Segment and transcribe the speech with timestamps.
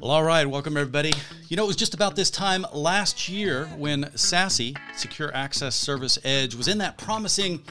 [0.00, 1.12] Well, all right, welcome everybody.
[1.48, 6.20] You know, it was just about this time last year when SASE, Secure Access Service
[6.22, 7.64] Edge, was in that promising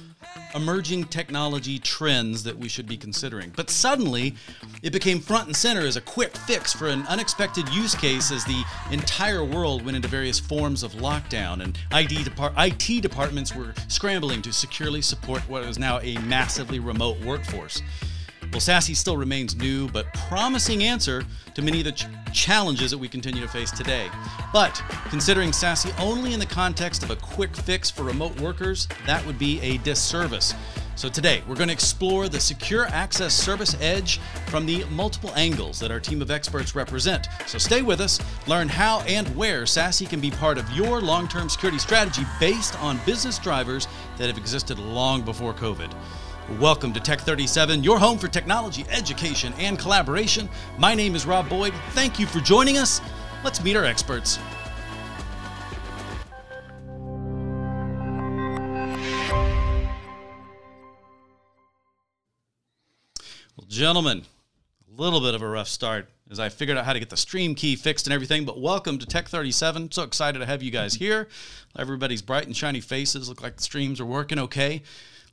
[0.54, 3.54] emerging technology trends that we should be considering.
[3.56, 4.36] But suddenly,
[4.84, 8.44] it became front and center as a quick fix for an unexpected use case as
[8.44, 13.74] the entire world went into various forms of lockdown and IT, depart- IT departments were
[13.88, 17.82] scrambling to securely support what is now a massively remote workforce.
[18.52, 22.98] Well, SASE still remains new, but promising answer to many of the ch- challenges that
[22.98, 24.10] we continue to face today.
[24.54, 29.24] But considering SASE only in the context of a quick fix for remote workers, that
[29.26, 30.54] would be a disservice.
[30.96, 35.80] So today, we're going to explore the Secure Access Service Edge from the multiple angles
[35.80, 37.28] that our team of experts represent.
[37.46, 41.50] So stay with us, learn how and where SASE can be part of your long-term
[41.50, 45.94] security strategy based on business drivers that have existed long before COVID.
[46.52, 50.48] Welcome to Tech 37, your home for technology, education, and collaboration.
[50.78, 51.74] My name is Rob Boyd.
[51.90, 53.02] Thank you for joining us.
[53.44, 54.40] Let's meet our experts.
[63.58, 64.24] Well, gentlemen,
[64.90, 67.18] a little bit of a rough start as I figured out how to get the
[67.18, 68.46] stream key fixed and everything.
[68.46, 69.92] But welcome to Tech 37.
[69.92, 71.28] So excited to have you guys here.
[71.78, 74.82] Everybody's bright and shiny faces look like the streams are working okay.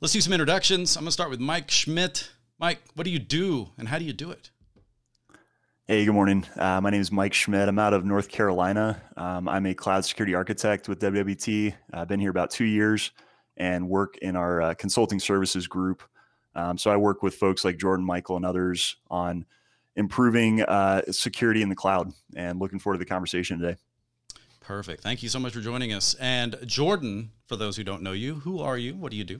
[0.01, 0.97] Let's do some introductions.
[0.97, 2.29] I'm going to start with Mike Schmidt.
[2.59, 4.49] Mike, what do you do and how do you do it?
[5.87, 6.45] Hey, good morning.
[6.57, 7.69] Uh, my name is Mike Schmidt.
[7.69, 9.01] I'm out of North Carolina.
[9.15, 11.75] Um, I'm a cloud security architect with WWT.
[11.93, 13.11] I've been here about two years
[13.55, 16.03] and work in our uh, consulting services group.
[16.55, 19.45] Um, so I work with folks like Jordan, Michael, and others on
[19.95, 23.77] improving uh, security in the cloud and looking forward to the conversation today.
[24.59, 25.03] Perfect.
[25.03, 26.15] Thank you so much for joining us.
[26.15, 28.93] And Jordan, for those who don't know you, who are you?
[28.95, 29.39] What do you do?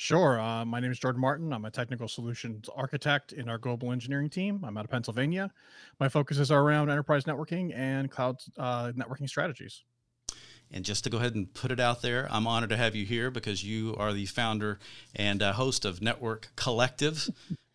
[0.00, 0.40] Sure.
[0.40, 1.52] Uh, my name is Jordan Martin.
[1.52, 4.64] I'm a technical solutions architect in our global engineering team.
[4.64, 5.52] I'm out of Pennsylvania.
[5.98, 9.84] My focuses are around enterprise networking and cloud uh, networking strategies.
[10.70, 13.04] And just to go ahead and put it out there, I'm honored to have you
[13.04, 14.78] here because you are the founder
[15.14, 17.28] and uh, host of Network Collective,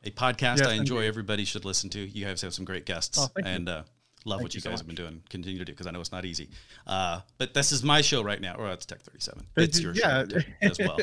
[0.03, 1.05] a podcast yes, I enjoy.
[1.05, 1.99] Everybody should listen to.
[1.99, 3.19] You guys have some great guests.
[3.19, 3.83] Oh, and uh,
[4.25, 5.21] love Thank what you, you guys so have been doing.
[5.29, 6.49] Continue to do because I know it's not easy.
[6.85, 8.55] Uh, but this is my show right now.
[8.55, 9.45] Or it's Tech 37.
[9.57, 10.25] It's your yeah.
[10.27, 10.97] show as well.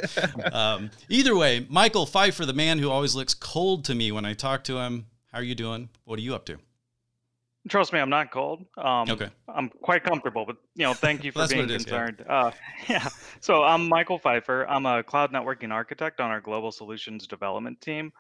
[0.53, 4.35] um, either way, Michael Pfeiffer, the man who always looks cold to me when I
[4.35, 5.07] talk to him.
[5.33, 5.89] How are you doing?
[6.05, 6.59] What are you up to?
[7.69, 8.65] Trust me, I'm not cold.
[8.77, 9.29] Um, okay.
[9.49, 12.21] I'm quite comfortable, but you know, thank you for being concerned.
[12.21, 12.35] Is, yeah.
[12.35, 12.51] Uh,
[12.89, 13.09] yeah.
[13.41, 14.67] So I'm Michael Pfeiffer.
[14.69, 18.13] I'm a cloud networking architect on our global solutions development team.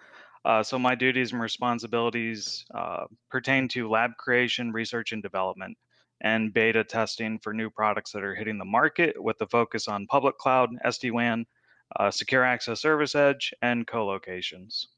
[0.44, 5.76] Uh, so my duties and responsibilities uh, pertain to lab creation, research and development,
[6.20, 10.06] and beta testing for new products that are hitting the market with the focus on
[10.06, 11.46] public cloud, SD-WAN,
[11.96, 14.88] uh, secure access service edge, and co-locations.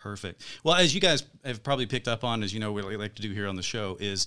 [0.00, 0.42] Perfect.
[0.64, 3.14] Well, as you guys have probably picked up on, as you know, what we like
[3.16, 4.26] to do here on the show is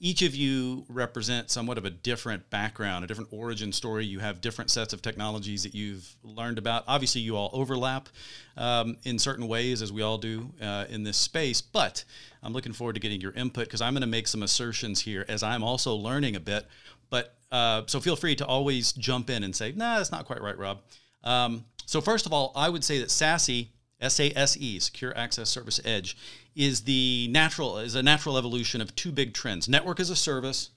[0.00, 4.04] each of you represent somewhat of a different background, a different origin story.
[4.04, 6.84] You have different sets of technologies that you've learned about.
[6.86, 8.08] Obviously, you all overlap
[8.56, 11.60] um, in certain ways, as we all do uh, in this space.
[11.60, 12.04] But
[12.42, 15.24] I'm looking forward to getting your input because I'm going to make some assertions here
[15.28, 16.66] as I'm also learning a bit.
[17.08, 20.42] But uh, so feel free to always jump in and say, "Nah, that's not quite
[20.42, 20.80] right, Rob."
[21.22, 23.68] Um, so first of all, I would say that SASE
[24.04, 26.16] SASE, Secure Access Service Edge,
[26.54, 30.70] is the natural is a natural evolution of two big trends: network as a service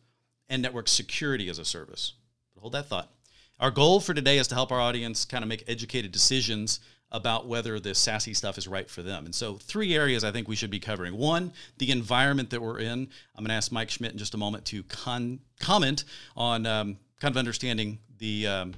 [0.49, 2.13] and network security as a service.
[2.53, 3.11] But hold that thought.
[3.59, 6.79] Our goal for today is to help our audience kind of make educated decisions
[7.11, 9.25] about whether the SASE stuff is right for them.
[9.25, 11.17] And so, three areas I think we should be covering.
[11.17, 13.09] One, the environment that we're in.
[13.35, 16.03] I'm going to ask Mike Schmidt in just a moment to con- comment
[16.35, 18.73] on um, kind of understanding the um,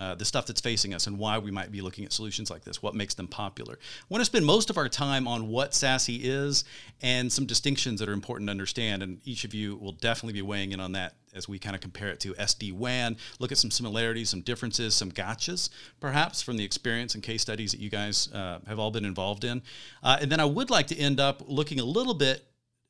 [0.00, 2.64] uh, the stuff that's facing us and why we might be looking at solutions like
[2.64, 3.74] this, what makes them popular.
[3.74, 6.64] I want to spend most of our time on what SASE is
[7.02, 9.02] and some distinctions that are important to understand.
[9.02, 11.82] And each of you will definitely be weighing in on that as we kind of
[11.82, 15.68] compare it to SD WAN, look at some similarities, some differences, some gotchas,
[16.00, 19.44] perhaps from the experience and case studies that you guys uh, have all been involved
[19.44, 19.62] in.
[20.02, 22.44] Uh, and then I would like to end up looking a little bit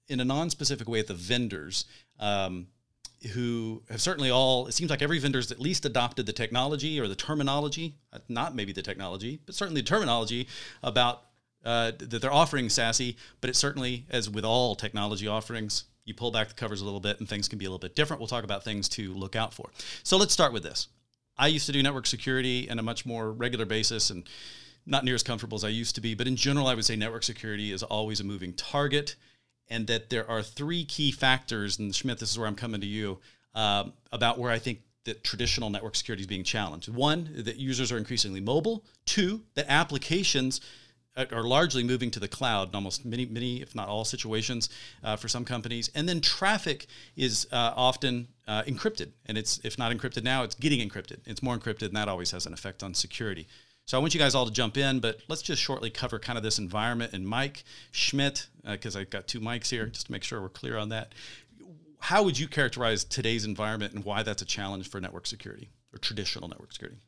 [0.08, 1.86] in a non specific way at the vendors.
[2.20, 2.68] Um,
[3.32, 7.08] who have certainly all, it seems like every vendor's at least adopted the technology or
[7.08, 10.48] the terminology, uh, not maybe the technology, but certainly the terminology
[10.82, 11.22] about
[11.64, 13.16] uh, that they're offering SASE.
[13.40, 17.00] But it certainly, as with all technology offerings, you pull back the covers a little
[17.00, 18.20] bit and things can be a little bit different.
[18.20, 19.70] We'll talk about things to look out for.
[20.02, 20.88] So let's start with this.
[21.36, 24.28] I used to do network security on a much more regular basis and
[24.86, 26.14] not near as comfortable as I used to be.
[26.14, 29.16] But in general, I would say network security is always a moving target
[29.68, 31.78] and that there are three key factors.
[31.78, 33.18] And Schmidt, this is where I'm coming to you
[33.54, 36.88] um, about where I think that traditional network security is being challenged.
[36.88, 38.84] One, that users are increasingly mobile.
[39.04, 40.60] Two, that applications
[41.32, 44.68] are largely moving to the cloud in almost many, many, if not all situations
[45.02, 45.90] uh, for some companies.
[45.94, 46.86] And then traffic
[47.16, 49.12] is uh, often uh, encrypted.
[49.24, 51.20] And it's, if not encrypted now, it's getting encrypted.
[51.24, 53.46] It's more encrypted, and that always has an effect on security.
[53.86, 56.36] So I want you guys all to jump in, but let's just shortly cover kind
[56.36, 57.12] of this environment.
[57.12, 57.62] And Mike
[57.92, 60.88] Schmidt, because uh, I've got two mics here, just to make sure we're clear on
[60.88, 61.12] that.
[62.00, 65.98] How would you characterize today's environment and why that's a challenge for network security or
[65.98, 66.98] traditional network security?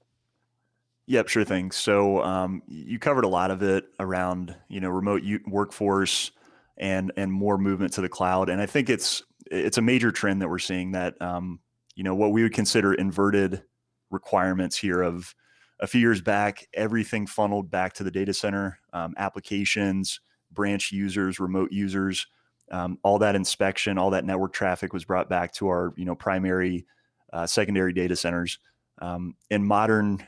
[1.07, 1.73] Yep, sure thing.
[1.73, 6.31] So um, you covered a lot of it around you know remote workforce
[6.77, 10.43] and and more movement to the cloud, and I think it's it's a major trend
[10.43, 11.59] that we're seeing that um,
[11.97, 13.63] you know what we would consider inverted
[14.11, 15.35] requirements here of
[15.81, 20.21] a few years back everything funneled back to the data center um, applications
[20.53, 22.27] branch users remote users
[22.71, 26.15] um, all that inspection all that network traffic was brought back to our you know
[26.15, 26.87] primary
[27.33, 28.59] uh, secondary data centers
[29.01, 30.23] um, in modern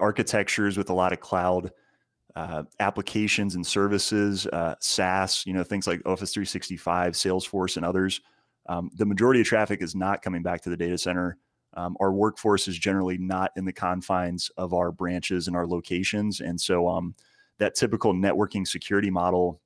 [0.00, 1.70] architectures with a lot of cloud
[2.36, 8.20] uh, applications and services, uh, SaaS, you know, things like Office 365, Salesforce, and others.
[8.68, 11.38] Um, the majority of traffic is not coming back to the data center.
[11.76, 16.40] Um, our workforce is generally not in the confines of our branches and our locations.
[16.40, 17.14] And so um,
[17.58, 19.60] that typical networking security model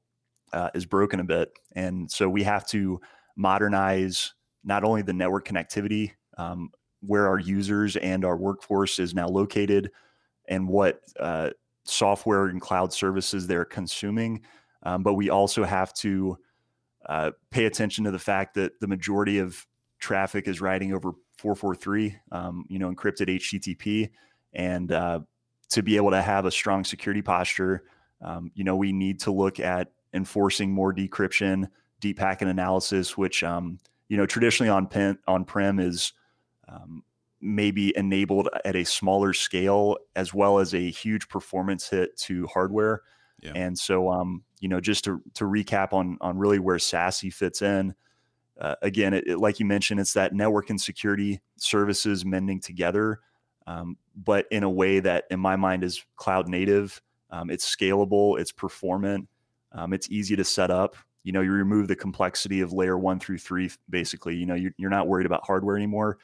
[0.52, 1.50] uh, is broken a bit.
[1.74, 3.00] And so we have to
[3.36, 4.34] modernize
[4.64, 6.70] not only the network connectivity, um,
[7.00, 9.90] where our users and our workforce is now located,
[10.48, 11.50] and what uh,
[11.84, 14.42] software and cloud services they're consuming.
[14.82, 16.38] Um, but we also have to
[17.06, 19.66] uh, pay attention to the fact that the majority of
[19.98, 24.10] traffic is riding over 443, um, you know, encrypted HTTP.
[24.52, 25.20] And uh,
[25.70, 27.84] to be able to have a strong security posture,
[28.22, 31.68] um, you know, we need to look at enforcing more decryption,
[32.00, 36.12] deep packet analysis, which, um, you know, traditionally on pen, on prem is
[36.68, 37.02] um,
[37.40, 43.02] maybe enabled at a smaller scale as well as a huge performance hit to hardware.
[43.40, 43.52] Yeah.
[43.54, 47.62] And so, um, you know, just to, to recap on, on really where SASE fits
[47.62, 47.94] in,
[48.60, 53.20] uh, again, it, it, like you mentioned, it's that network and security services mending together,
[53.66, 57.00] um, but in a way that, in my mind, is cloud native.
[57.30, 59.28] Um, it's scalable, it's performant,
[59.72, 60.96] um, it's easy to set up.
[61.24, 63.70] You know, you remove the complexity of layer one through three.
[63.90, 66.18] Basically, you know, you're, you're not worried about hardware anymore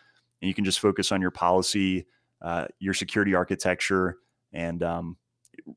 [0.45, 2.07] and you can just focus on your policy,
[2.43, 4.19] uh, your security architecture,
[4.53, 5.17] and um,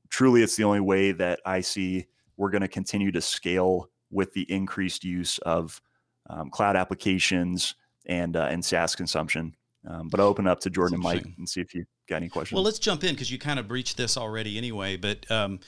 [0.10, 2.06] truly, it's the only way that I see
[2.36, 5.82] we're going to continue to scale with the increased use of
[6.30, 7.76] um, cloud applications
[8.06, 9.56] and uh, and SaaS consumption.
[9.88, 12.30] Um, but I'll open up to Jordan and Mike and see if you got any
[12.30, 12.56] questions.
[12.56, 14.98] Well, let's jump in because you kind of breached this already anyway.
[14.98, 15.60] But um,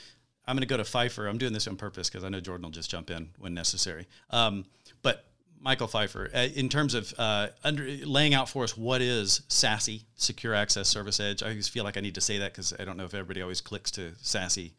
[0.45, 1.27] I'm going to go to Pfeiffer.
[1.27, 4.07] I'm doing this on purpose because I know Jordan will just jump in when necessary.
[4.29, 4.65] Um,
[5.03, 5.25] but
[5.61, 10.06] Michael Pfeiffer, uh, in terms of uh, under, laying out for us what is SASE,
[10.15, 11.44] Secure Access Service Edge.
[11.44, 13.41] I always feel like I need to say that because I don't know if everybody
[13.41, 14.71] always clicks to SASE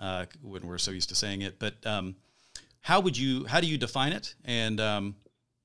[0.00, 1.58] uh, when we're so used to saying it.
[1.58, 2.16] But um,
[2.80, 4.34] how would you, how do you define it?
[4.44, 5.14] And um,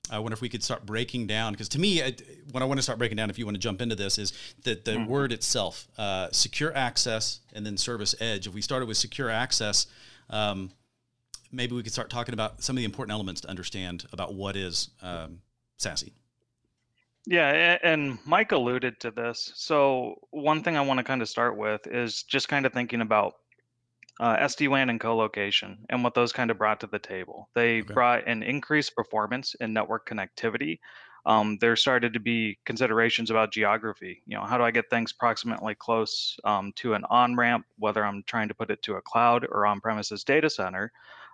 [0.09, 2.15] I wonder if we could start breaking down because to me, I,
[2.51, 4.33] what I want to start breaking down, if you want to jump into this, is
[4.63, 5.05] that the mm-hmm.
[5.05, 8.47] word itself, uh, secure access, and then service edge.
[8.47, 9.87] If we started with secure access.
[10.29, 10.71] Um,
[11.51, 14.55] maybe we could start talking about some of the important elements to understand about what
[14.55, 15.41] is um,
[15.79, 16.11] SASE.
[17.25, 19.51] Yeah, and Mike alluded to this.
[19.55, 23.01] So one thing I want to kind of start with is just kind of thinking
[23.01, 23.33] about
[24.19, 27.49] uh, SD-WAN and co-location and what those kind of brought to the table.
[27.53, 27.93] They okay.
[27.93, 30.79] brought an increased performance in network connectivity.
[31.25, 34.23] Um, there started to be considerations about geography.
[34.25, 38.23] You know, how do I get things proximately close um, to an on-ramp, whether I'm
[38.23, 40.91] trying to put it to a cloud or on-premises data center?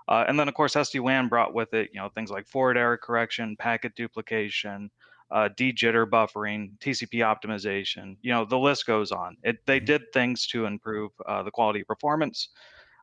[0.08, 2.98] Uh, and then, of course, SD-WAN brought with it, you know, things like forward error
[2.98, 4.90] correction, packet duplication,
[5.32, 8.18] uh, de-jitter buffering, TCP optimization.
[8.22, 9.38] You know, the list goes on.
[9.44, 9.86] It, they mm-hmm.
[9.86, 12.50] did things to improve uh, the quality of performance.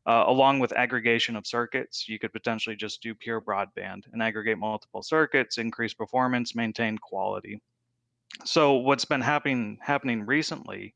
[0.07, 4.57] Uh, along with aggregation of circuits, you could potentially just do pure broadband and aggregate
[4.57, 7.61] multiple circuits, increase performance, maintain quality.
[8.45, 10.95] So what's been happening happening recently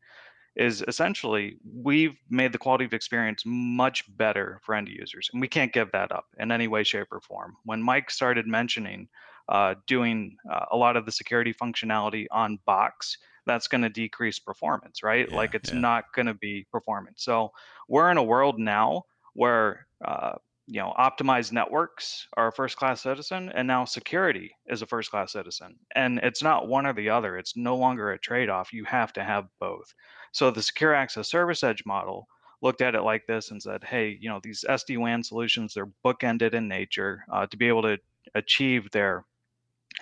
[0.55, 5.47] is essentially we've made the quality of experience much better for end users and we
[5.47, 9.07] can't give that up in any way shape or form when mike started mentioning
[9.49, 14.39] uh, doing uh, a lot of the security functionality on box that's going to decrease
[14.39, 15.27] performance right?
[15.29, 15.79] Yeah, like it's yeah.
[15.79, 17.23] not going to be performance.
[17.23, 17.51] So
[17.87, 20.33] we're in a world now where uh,
[20.67, 25.11] you know optimized networks are a first class citizen and now security is a first
[25.11, 25.75] class citizen.
[25.93, 27.37] And it's not one or the other.
[27.37, 29.93] It's no longer a trade off you have to have both.
[30.31, 32.27] So the secure access service edge model
[32.61, 36.53] looked at it like this and said, hey, you know, these SD-WAN solutions, they're bookended
[36.53, 37.97] in nature uh, to be able to
[38.33, 39.25] achieve their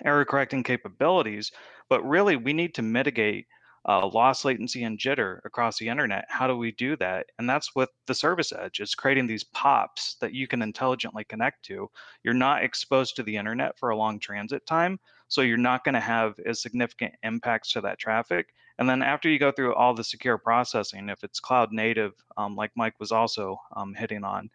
[0.04, 1.52] error correcting capabilities.
[1.88, 3.46] But really, we need to mitigate
[3.86, 6.24] uh, loss latency and jitter across the internet.
[6.28, 7.26] How do we do that?
[7.38, 8.80] And that's with the service edge.
[8.80, 11.90] It's creating these pops that you can intelligently connect to.
[12.22, 14.98] You're not exposed to the internet for a long transit time,
[15.28, 18.54] so you're not going to have as significant impacts to that traffic.
[18.78, 22.56] And then after you go through all the secure processing, if it's cloud native, um,
[22.56, 24.50] like Mike was also um, hitting on,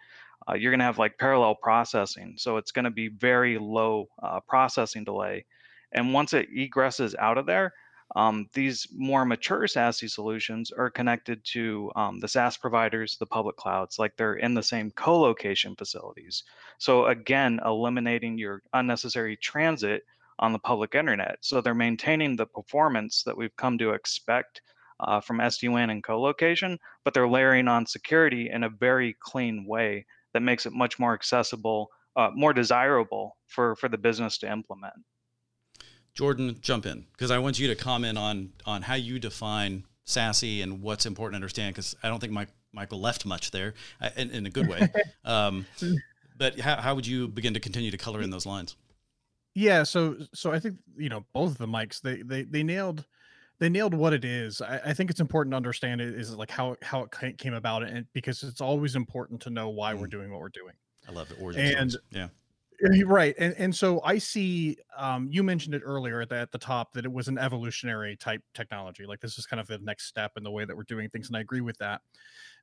[0.50, 2.36] uh, you're going to have like parallel processing.
[2.38, 5.46] So it's going to be very low uh, processing delay.
[5.92, 7.74] And once it egresses out of there,
[8.16, 13.56] um, these more mature SASE solutions are connected to um, the SaaS providers, the public
[13.56, 16.44] clouds, like they're in the same co-location facilities.
[16.80, 20.04] So again, eliminating your unnecessary transit
[20.40, 21.38] on the public internet.
[21.42, 24.62] So they're maintaining the performance that we've come to expect
[25.00, 30.06] uh, from SD-WAN and co-location, but they're layering on security in a very clean way
[30.34, 34.94] that makes it much more accessible, uh, more desirable for, for the business to implement.
[36.14, 40.62] Jordan, jump in because I want you to comment on on how you define SASE
[40.62, 44.10] and what's important to understand because I don't think Mike, Michael left much there uh,
[44.18, 44.88] in, in a good way.
[45.26, 45.66] um,
[46.38, 48.76] but how, how would you begin to continue to color in those lines?
[49.56, 53.06] Yeah, so so I think you know both of the mics they they they nailed
[53.60, 54.62] they nailed what it is.
[54.62, 57.84] I, I think it's important to understand it is like how how it came about,
[57.84, 60.00] and because it's always important to know why mm.
[60.00, 60.74] we're doing what we're doing.
[61.08, 62.08] I love the origin and stories.
[62.12, 62.28] yeah,
[63.06, 66.58] right and and so i see um you mentioned it earlier at the, at the
[66.58, 70.06] top that it was an evolutionary type technology like this is kind of the next
[70.06, 72.02] step in the way that we're doing things and i agree with that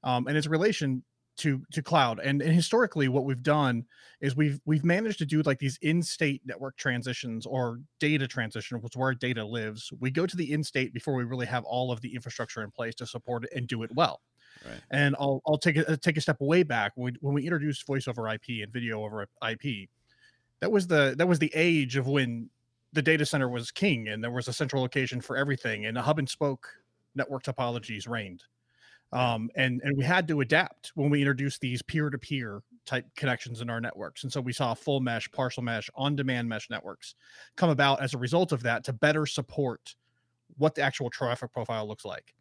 [0.04, 1.02] um and its relation
[1.36, 3.84] to to cloud and, and historically what we've done
[4.20, 8.94] is we've we've managed to do like these in-state network transitions or data transition which
[8.94, 9.92] is where data lives.
[10.00, 12.94] We go to the in-state before we really have all of the infrastructure in place
[12.96, 14.20] to support it and do it well.
[14.64, 14.80] Right.
[14.90, 16.92] And I'll I'll take a take a step way back.
[16.94, 19.88] When we, when we introduced voice over IP and video over IP
[20.60, 22.48] that was the that was the age of when
[22.92, 26.02] the data center was king and there was a central location for everything and a
[26.02, 26.68] hub and spoke
[27.14, 28.42] network topologies reigned
[29.16, 33.70] um, and and we had to adapt when we introduced these peer-to-peer type connections in
[33.70, 37.14] our networks and so we saw full mesh partial mesh on-demand mesh networks
[37.56, 39.96] come about as a result of that to better support
[40.58, 42.34] what the actual traffic profile looks like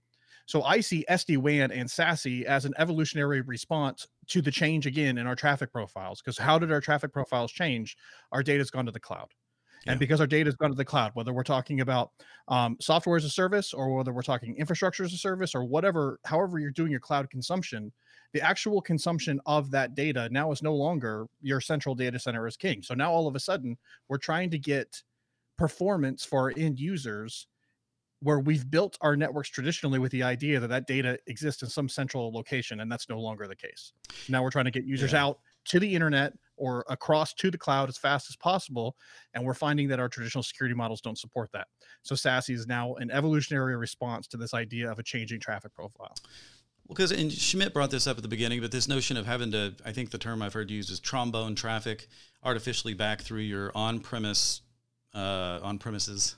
[0.47, 5.17] so I see SD WAN and SASE as an evolutionary response to the change again
[5.17, 6.21] in our traffic profiles.
[6.21, 7.97] Because how did our traffic profiles change?
[8.31, 9.29] Our data's gone to the cloud.
[9.85, 9.93] Yeah.
[9.93, 12.11] And because our data has gone to the cloud, whether we're talking about
[12.47, 16.19] um, software as a service or whether we're talking infrastructure as a service or whatever,
[16.25, 17.91] however you're doing your cloud consumption,
[18.33, 22.57] the actual consumption of that data now is no longer your central data center is
[22.57, 22.81] king.
[22.81, 23.77] So now all of a sudden
[24.09, 25.03] we're trying to get
[25.57, 27.47] performance for our end users
[28.21, 31.87] where we've built our networks traditionally with the idea that that data exists in some
[31.87, 33.93] central location and that's no longer the case
[34.29, 35.25] now we're trying to get users yeah.
[35.25, 38.95] out to the internet or across to the cloud as fast as possible
[39.33, 41.67] and we're finding that our traditional security models don't support that
[42.03, 46.15] so SASE is now an evolutionary response to this idea of a changing traffic profile
[46.87, 49.51] well, because and Schmidt brought this up at the beginning, but this notion of having
[49.53, 52.07] to, I think the term I've heard used is trombone traffic
[52.43, 54.61] artificially back through your on-premise,
[55.15, 56.35] uh, on-premises.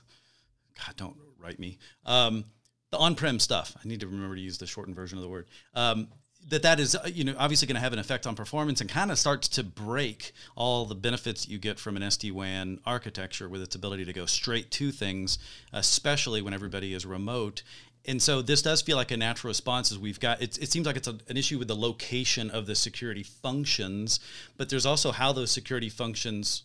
[0.78, 1.78] God, don't write me.
[2.06, 2.46] Um,
[2.90, 3.76] the on-prem stuff.
[3.82, 5.48] I need to remember to use the shortened version of the word.
[5.74, 6.08] Um,
[6.48, 8.88] that that is uh, you know obviously going to have an effect on performance and
[8.88, 13.62] kind of starts to break all the benefits you get from an SD-WAN architecture with
[13.62, 15.38] its ability to go straight to things,
[15.72, 17.62] especially when everybody is remote.
[18.06, 20.86] And so this does feel like a natural response as we've got, it, it seems
[20.86, 24.18] like it's a, an issue with the location of the security functions,
[24.56, 26.62] but there's also how those security functions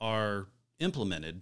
[0.00, 0.48] are
[0.80, 1.40] implemented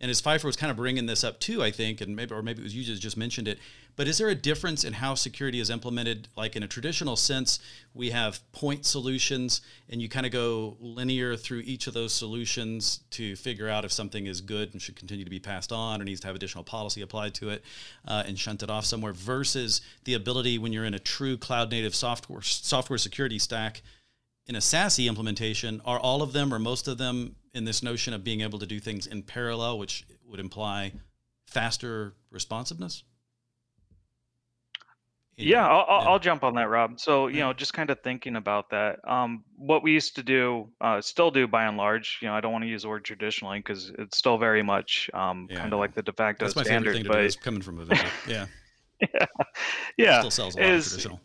[0.00, 2.42] and as Pfeiffer was kind of bringing this up too, I think, and maybe or
[2.42, 3.58] maybe it was you just just mentioned it.
[3.96, 6.28] But is there a difference in how security is implemented?
[6.36, 7.60] Like in a traditional sense,
[7.92, 13.00] we have point solutions, and you kind of go linear through each of those solutions
[13.10, 16.04] to figure out if something is good and should continue to be passed on, or
[16.04, 17.62] needs to have additional policy applied to it,
[18.06, 19.12] uh, and shunt it off somewhere.
[19.12, 23.82] Versus the ability when you're in a true cloud native software software security stack
[24.46, 28.12] in a SASE implementation, are all of them or most of them in this notion
[28.12, 30.92] of being able to do things in parallel, which would imply
[31.46, 33.04] faster responsiveness?
[35.36, 37.00] Yeah, I'll, I'll, I'll, jump on that, Rob.
[37.00, 39.00] So, you know, just kind of thinking about that.
[39.08, 42.18] Um, what we used to do, uh, still do by and large.
[42.22, 45.10] You know, I don't want to use the word traditionally because it's still very much
[45.12, 46.94] um, yeah, kind of like the de facto That's my standard.
[46.94, 48.04] Favorite thing but to do is coming from a vendor.
[48.28, 48.46] Yeah.
[49.00, 49.26] yeah.
[49.98, 50.18] Yeah.
[50.20, 51.20] Still sells a lot is, of traditional.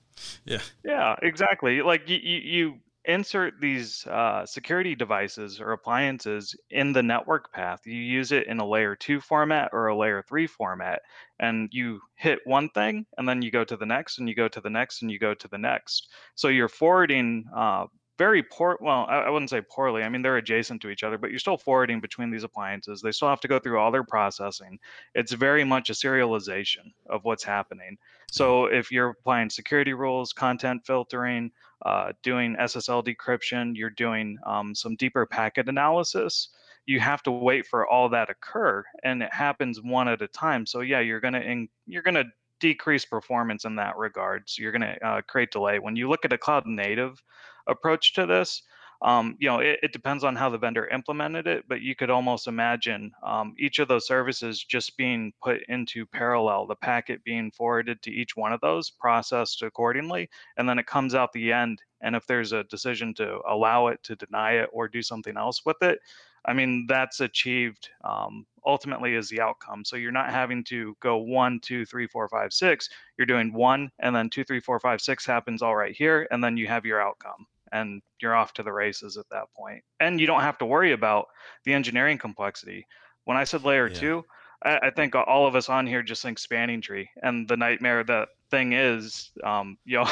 [0.45, 0.61] Yeah.
[0.83, 1.81] Yeah, exactly.
[1.81, 2.73] Like you, you
[3.09, 7.81] insert these uh, security devices or appliances in the network path.
[7.85, 11.01] You use it in a layer two format or a layer three format,
[11.39, 14.47] and you hit one thing, and then you go to the next, and you go
[14.47, 16.09] to the next, and you go to the next.
[16.35, 17.87] So you're forwarding uh,
[18.19, 18.77] very poor.
[18.81, 20.03] Well, I, I wouldn't say poorly.
[20.03, 23.01] I mean, they're adjacent to each other, but you're still forwarding between these appliances.
[23.01, 24.77] They still have to go through all their processing.
[25.15, 27.97] It's very much a serialization of what's happening.
[28.29, 31.49] So if you're applying security rules, content filtering,
[31.85, 36.49] uh, doing SSL decryption, you're doing um, some deeper packet analysis.
[36.85, 40.65] You have to wait for all that occur, and it happens one at a time.
[40.65, 42.25] So yeah, you're gonna in, you're gonna
[42.59, 44.49] decrease performance in that regard.
[44.49, 45.79] So you're gonna uh, create delay.
[45.79, 47.21] When you look at a cloud native
[47.69, 48.63] approach to this,
[49.01, 52.09] um, you know, it, it, depends on how the vendor implemented it, but you could
[52.09, 57.49] almost imagine um, each of those services just being put into parallel, the packet being
[57.51, 61.81] forwarded to each one of those, processed accordingly, and then it comes out the end.
[62.01, 65.65] And if there's a decision to allow it, to deny it, or do something else
[65.65, 65.99] with it,
[66.45, 69.85] I mean, that's achieved um, ultimately is the outcome.
[69.85, 72.89] So you're not having to go one, two, three, four, five, six.
[73.17, 76.43] You're doing one, and then two, three, four, five, six happens all right here, and
[76.43, 79.83] then you have your outcome and you're off to the races at that point.
[79.99, 81.27] And you don't have to worry about
[81.65, 82.85] the engineering complexity.
[83.25, 83.99] When I said layer yeah.
[83.99, 84.25] two,
[84.63, 88.03] I, I, think all of us on here just think spanning tree, and the nightmare
[88.03, 90.09] that thing is, um, you know.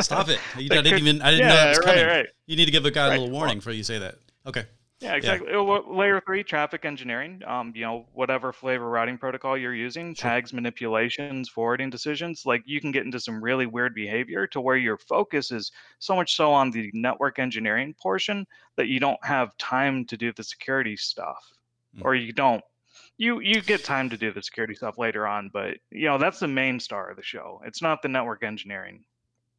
[0.00, 0.40] Stop it!
[0.56, 1.20] You didn't could, even.
[1.20, 2.06] I didn't yeah, know that was coming.
[2.06, 2.26] Right, right.
[2.46, 3.18] You need to give a guy right.
[3.18, 4.14] a little warning before you say that.
[4.46, 4.64] Okay.
[5.00, 5.50] Yeah, exactly.
[5.50, 5.80] Yeah.
[5.88, 7.42] Layer three traffic engineering.
[7.46, 10.30] Um, you know, whatever flavor routing protocol you're using, sure.
[10.30, 12.44] tags, manipulations, forwarding decisions.
[12.46, 16.14] Like you can get into some really weird behavior to where your focus is so
[16.14, 18.46] much so on the network engineering portion
[18.76, 21.44] that you don't have time to do the security stuff,
[21.96, 22.04] mm.
[22.04, 22.62] or you don't.
[23.16, 26.40] You you get time to do the security stuff later on, but you know that's
[26.40, 27.60] the main star of the show.
[27.64, 29.04] It's not the network engineering.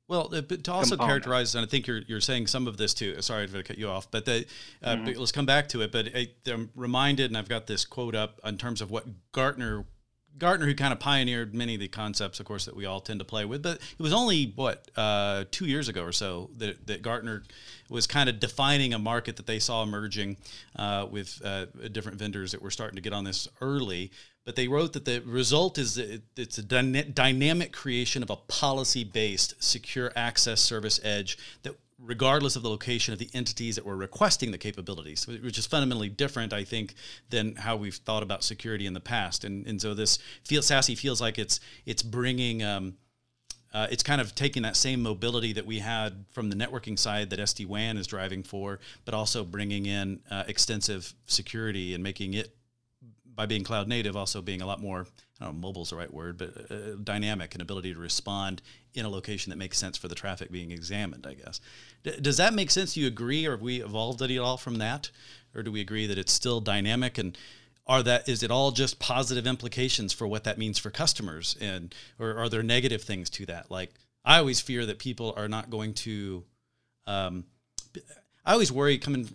[0.08, 1.10] Well, uh, but to also component.
[1.10, 3.20] characterize, and I think you're you're saying some of this too.
[3.22, 4.46] Sorry to cut you off, but, the,
[4.84, 5.06] uh, mm-hmm.
[5.06, 5.92] but let's come back to it.
[5.92, 9.86] But I, am reminded, and I've got this quote up in terms of what Gartner
[10.38, 13.20] Gartner, who kind of pioneered many of the concepts, of course, that we all tend
[13.20, 13.64] to play with.
[13.64, 17.44] But it was only what uh, two years ago or so that, that Gartner
[17.90, 20.38] was kind of defining a market that they saw emerging
[20.76, 24.12] uh, with uh, different vendors that were starting to get on this early.
[24.46, 29.62] But they wrote that the result is it's a dyna- dynamic creation of a policy-based
[29.64, 34.52] secure access service edge that regardless of the location of the entities that were requesting
[34.52, 36.94] the capabilities, which is fundamentally different, I think,
[37.30, 39.44] than how we've thought about security in the past.
[39.44, 42.64] And and so this feel SASE feels like it's it's bringing.
[42.64, 42.98] Um,
[43.74, 47.30] uh, it's kind of taking that same mobility that we had from the networking side
[47.30, 52.36] that SD WAN is driving for, but also bringing in uh, extensive security and making
[52.36, 52.55] it,
[53.36, 55.08] by being cloud native, also being a lot more
[55.40, 58.62] I don't know, mobile is the right word, but uh, dynamic and ability to respond
[58.94, 61.60] in a location that makes sense for the traffic being examined, I guess.
[62.04, 62.94] D- does that make sense?
[62.94, 65.12] Do you agree, or have we evolved it at all from that?
[65.54, 67.38] Or do we agree that it's still dynamic and
[67.88, 71.94] are that is it all just positive implications for what that means for customers and
[72.20, 73.94] or are there negative things to that like
[74.24, 76.44] i always fear that people are not going to
[77.06, 77.44] um,
[78.46, 79.28] I always worry coming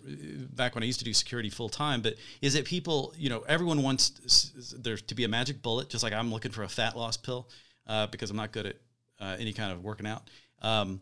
[0.53, 3.43] back when I used to do security full time, but is it people, you know,
[3.47, 6.95] everyone wants there to be a magic bullet, just like I'm looking for a fat
[6.95, 7.49] loss pill
[7.87, 8.75] uh, because I'm not good at
[9.19, 10.29] uh, any kind of working out.
[10.61, 11.01] Um,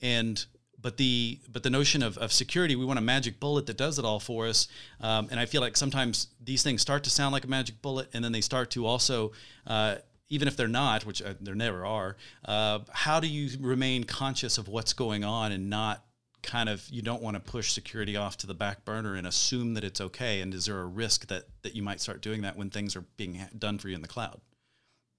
[0.00, 0.44] and
[0.80, 3.98] but the but the notion of, of security, we want a magic bullet that does
[3.98, 4.68] it all for us.
[5.00, 8.08] Um, and I feel like sometimes these things start to sound like a magic bullet,
[8.14, 9.32] and then they start to also
[9.66, 9.96] uh,
[10.30, 14.58] even if they're not, which uh, there never are, uh, how do you remain conscious
[14.58, 16.04] of what's going on and not
[16.42, 19.74] kind of you don't want to push security off to the back burner and assume
[19.74, 22.56] that it's okay and is there a risk that that you might start doing that
[22.56, 24.40] when things are being done for you in the cloud?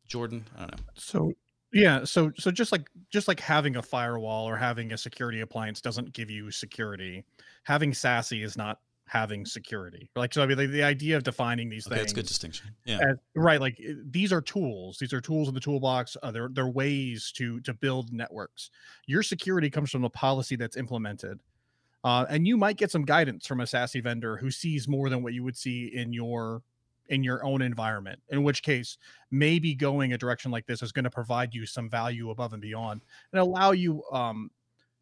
[0.07, 0.83] Jordan i don't know.
[0.95, 1.33] So
[1.73, 5.79] yeah so so just like just like having a firewall or having a security appliance
[5.79, 7.23] doesn't give you security
[7.63, 8.79] having SASE is not
[9.11, 10.09] having security.
[10.15, 12.05] Like so, I mean, the, the idea of defining these okay, things.
[12.05, 12.73] That's good distinction.
[12.85, 12.99] Yeah.
[13.09, 13.59] As, right.
[13.59, 14.97] Like these are tools.
[14.99, 16.15] These are tools in the toolbox.
[16.23, 18.71] Uh, they're they're ways to to build networks.
[19.07, 21.41] Your security comes from the policy that's implemented.
[22.05, 25.21] Uh, and you might get some guidance from a SASE vendor who sees more than
[25.21, 26.63] what you would see in your
[27.09, 28.17] in your own environment.
[28.29, 28.97] In which case,
[29.29, 32.61] maybe going a direction like this is going to provide you some value above and
[32.61, 33.01] beyond
[33.33, 34.51] and allow you um,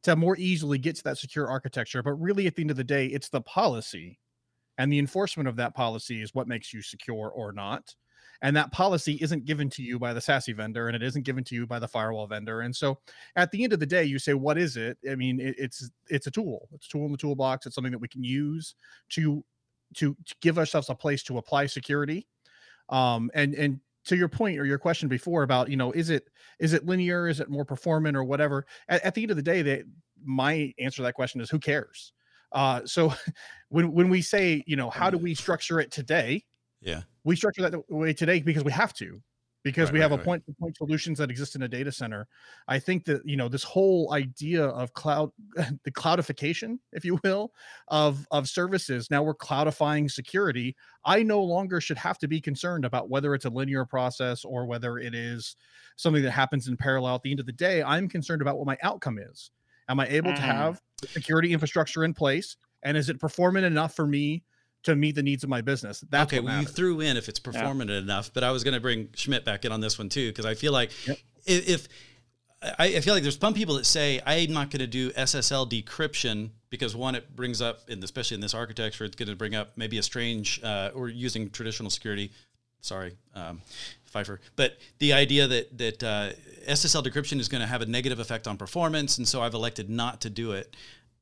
[0.03, 2.01] to more easily get to that secure architecture.
[2.01, 4.19] But really, at the end of the day, it's the policy
[4.79, 7.93] and the enforcement of that policy is what makes you secure or not.
[8.41, 11.43] And that policy isn't given to you by the SASE vendor and it isn't given
[11.43, 12.61] to you by the firewall vendor.
[12.61, 12.97] And so
[13.35, 14.97] at the end of the day, you say, what is it?
[15.11, 16.69] I mean, it, it's it's a tool.
[16.71, 17.65] It's a tool in the toolbox.
[17.65, 18.75] It's something that we can use
[19.09, 19.43] to
[19.95, 22.25] to, to give ourselves a place to apply security.
[22.87, 26.29] Um, and and to your point or your question before about you know is it
[26.59, 27.27] is it linear?
[27.27, 28.65] Is it more performant or whatever?
[28.87, 29.83] At, at the end of the day that
[30.23, 32.13] my answer to that question is who cares?
[32.51, 33.13] Uh so
[33.69, 36.43] when when we say you know how do we structure it today
[36.81, 37.01] yeah.
[37.23, 39.21] we structure that way today because we have to
[39.63, 41.91] because right, we have right, a point to point solutions that exist in a data
[41.91, 42.27] center.
[42.67, 47.51] I think that you know this whole idea of cloud, the cloudification, if you will,
[47.87, 49.11] of of services.
[49.11, 50.75] Now we're cloudifying security.
[51.05, 54.65] I no longer should have to be concerned about whether it's a linear process or
[54.65, 55.55] whether it is
[55.95, 57.15] something that happens in parallel.
[57.15, 59.51] At the end of the day, I'm concerned about what my outcome is.
[59.89, 60.35] Am I able mm.
[60.35, 64.43] to have security infrastructure in place, and is it performant enough for me
[64.83, 66.03] to meet the needs of my business.
[66.09, 66.39] That's okay.
[66.39, 67.97] Well, you threw in if it's performant yeah.
[67.97, 70.45] enough, but I was going to bring Schmidt back in on this one too because
[70.45, 71.17] I feel like yep.
[71.45, 71.87] if, if
[72.61, 76.49] I, feel like there's some people that say I'm not going to do SSL decryption
[76.69, 79.71] because one, it brings up, and especially in this architecture, it's going to bring up
[79.77, 82.31] maybe a strange uh, or using traditional security.
[82.81, 83.61] Sorry, um,
[84.05, 86.29] Pfeiffer, but the idea that that uh,
[86.67, 89.89] SSL decryption is going to have a negative effect on performance, and so I've elected
[89.89, 90.75] not to do it.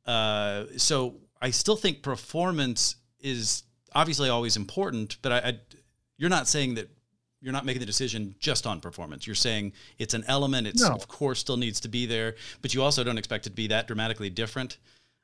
[0.05, 5.59] Uh, so I still think performance is obviously always important, but I, I,
[6.17, 6.89] you're not saying that
[7.41, 9.27] you're not making the decision just on performance.
[9.27, 10.67] You're saying it's an element.
[10.67, 10.93] It's no.
[10.93, 13.67] of course still needs to be there, but you also don't expect it to be
[13.67, 14.77] that dramatically different.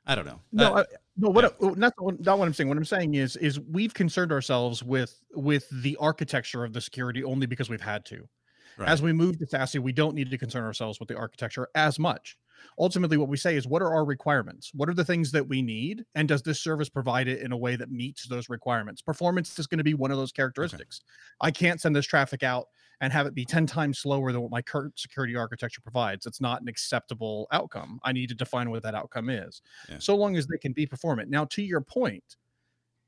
[0.06, 0.40] I don't know.
[0.52, 0.84] No, uh, I,
[1.16, 1.30] no.
[1.30, 1.70] What yeah.
[1.76, 2.68] not not what I'm saying.
[2.68, 7.24] What I'm saying is is we've concerned ourselves with with the architecture of the security
[7.24, 8.28] only because we've had to.
[8.76, 8.88] Right.
[8.88, 11.98] As we move to SASE, we don't need to concern ourselves with the architecture as
[11.98, 12.36] much
[12.78, 14.70] ultimately what we say is what are our requirements?
[14.74, 16.04] What are the things that we need?
[16.14, 19.02] And does this service provide it in a way that meets those requirements?
[19.02, 21.00] Performance is going to be one of those characteristics.
[21.02, 21.48] Okay.
[21.48, 22.66] i can't send this traffic out
[23.00, 26.26] and have it be 10 times slower than what my current security architecture provides.
[26.26, 28.00] It's not an acceptable outcome.
[28.04, 29.98] I need to define what that outcome is yeah.
[29.98, 31.30] so long as they can be performant.
[31.30, 32.36] Now to your point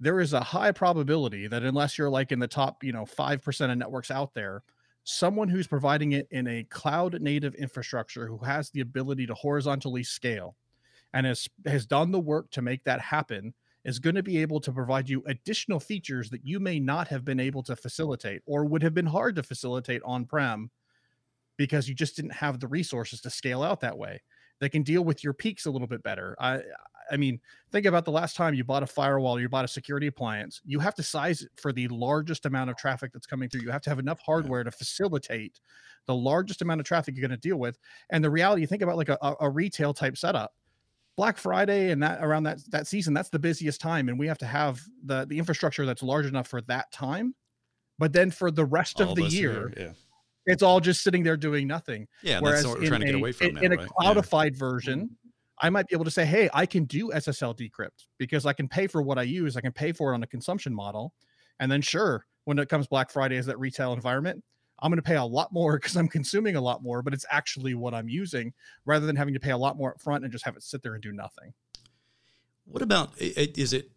[0.00, 3.72] there is a high probability that unless you're like in the top you know 5%
[3.72, 4.62] of networks out there
[5.06, 10.02] someone who's providing it in a cloud native infrastructure who has the ability to horizontally
[10.02, 10.56] scale
[11.14, 14.60] and has has done the work to make that happen is going to be able
[14.60, 18.64] to provide you additional features that you may not have been able to facilitate or
[18.64, 20.68] would have been hard to facilitate on prem
[21.56, 24.20] because you just didn't have the resources to scale out that way.
[24.58, 26.36] They can deal with your peaks a little bit better.
[26.40, 26.62] I
[27.10, 27.40] I mean,
[27.70, 30.60] think about the last time you bought a firewall, you bought a security appliance.
[30.64, 33.62] You have to size it for the largest amount of traffic that's coming through.
[33.62, 35.60] You have to have enough hardware to facilitate
[36.06, 37.78] the largest amount of traffic you're going to deal with.
[38.10, 40.54] And the reality, you think about like a, a retail type setup.
[41.16, 44.36] Black Friday and that around that that season, that's the busiest time, and we have
[44.36, 47.34] to have the the infrastructure that's large enough for that time.
[47.98, 49.92] But then for the rest all of the year, year yeah
[50.46, 52.06] it's all just sitting there doing nothing.
[52.22, 53.48] Yeah, Whereas that's what we're trying to get away from.
[53.48, 53.88] In, now, in a right?
[53.88, 54.58] cloudified yeah.
[54.58, 55.10] version,
[55.60, 58.68] I might be able to say, hey, I can do SSL decrypt because I can
[58.68, 59.56] pay for what I use.
[59.56, 61.12] I can pay for it on a consumption model.
[61.58, 64.42] And then, sure, when it comes Black Friday as that retail environment,
[64.78, 67.26] I'm going to pay a lot more because I'm consuming a lot more, but it's
[67.30, 68.52] actually what I'm using
[68.84, 70.82] rather than having to pay a lot more up front and just have it sit
[70.82, 71.52] there and do nothing.
[72.66, 73.90] What about is it?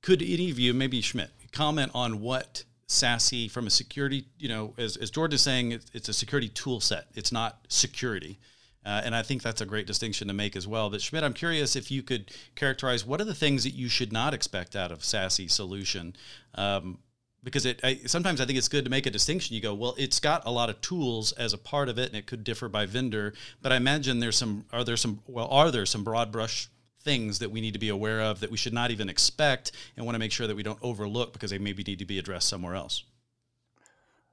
[0.00, 4.74] Could any of you, maybe Schmidt, comment on what SASE from a security, you know,
[4.78, 7.06] as, as Jordan is saying, it's a security tool set.
[7.14, 8.38] It's not security.
[8.84, 10.90] Uh, and I think that's a great distinction to make as well.
[10.90, 14.12] But Schmidt, I'm curious if you could characterize what are the things that you should
[14.12, 16.16] not expect out of SASE solution.
[16.54, 16.98] Um,
[17.44, 19.54] because it I, sometimes I think it's good to make a distinction.
[19.54, 22.16] You go, well, it's got a lot of tools as a part of it, and
[22.16, 23.34] it could differ by vendor.
[23.60, 26.68] But I imagine there's some are there some well are there some broad brush
[27.04, 30.06] things that we need to be aware of that we should not even expect and
[30.06, 32.48] want to make sure that we don't overlook because they maybe need to be addressed
[32.48, 33.04] somewhere else.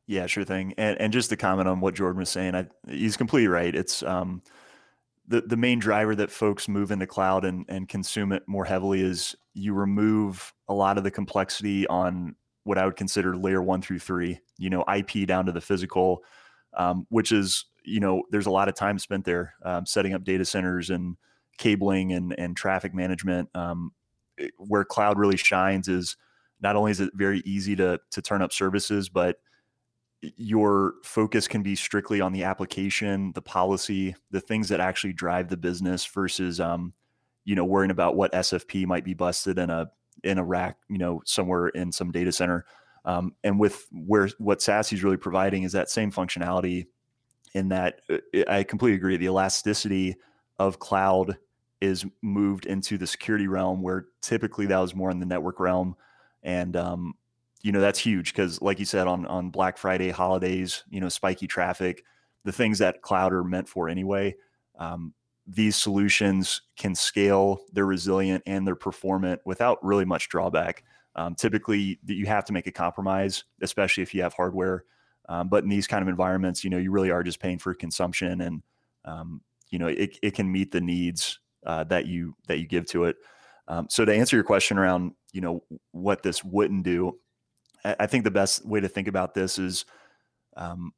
[0.08, 0.74] Yeah, sure thing.
[0.78, 3.76] And, and just to comment on what Jordan was saying, I, he's completely right.
[3.76, 4.42] It's um,
[5.28, 9.02] the the main driver that folks move into cloud and and consume it more heavily
[9.02, 13.82] is you remove a lot of the complexity on what I would consider layer one
[13.82, 14.40] through three.
[14.58, 16.24] You know, IP down to the physical,
[16.76, 20.24] um, which is you know there's a lot of time spent there um, setting up
[20.24, 21.18] data centers and
[21.60, 23.50] cabling and and traffic management.
[23.54, 23.92] Um,
[24.58, 26.18] where cloud really shines is
[26.62, 29.38] not only is it very easy to to turn up services, but
[30.22, 35.48] your focus can be strictly on the application, the policy, the things that actually drive
[35.48, 36.94] the business versus, um,
[37.46, 39.90] you know, worrying about what SFP might be busted in a
[40.24, 42.66] in a rack, you know, somewhere in some data center.
[43.06, 46.88] Um, and with where what SASE is really providing is that same functionality.
[47.56, 48.18] In that, uh,
[48.48, 49.18] I completely agree.
[49.18, 50.18] The elasticity
[50.60, 51.38] of cloud
[51.82, 55.96] is moved into the security realm, where typically that was more in the network realm,
[56.44, 57.14] and um,
[57.62, 61.10] you know that's huge because like you said on on black friday holidays you know
[61.10, 62.04] spiky traffic
[62.46, 64.36] the things that cloud are meant for anyway
[64.78, 65.14] um,
[65.46, 70.84] these solutions can scale they're resilient and they're performant without really much drawback.
[71.16, 74.86] Um, typically that you have to make a compromise especially if you have hardware.
[75.28, 77.74] Um, but in these kind of environments you know you really are just paying for
[77.74, 78.64] consumption and
[79.06, 82.86] um, you know it, it can meet the needs uh, that you that you give
[82.86, 83.18] to it
[83.68, 87.16] um, so to answer your question around you know what this wouldn't do
[87.84, 89.86] I think the best way to think about this is
[90.58, 90.92] um,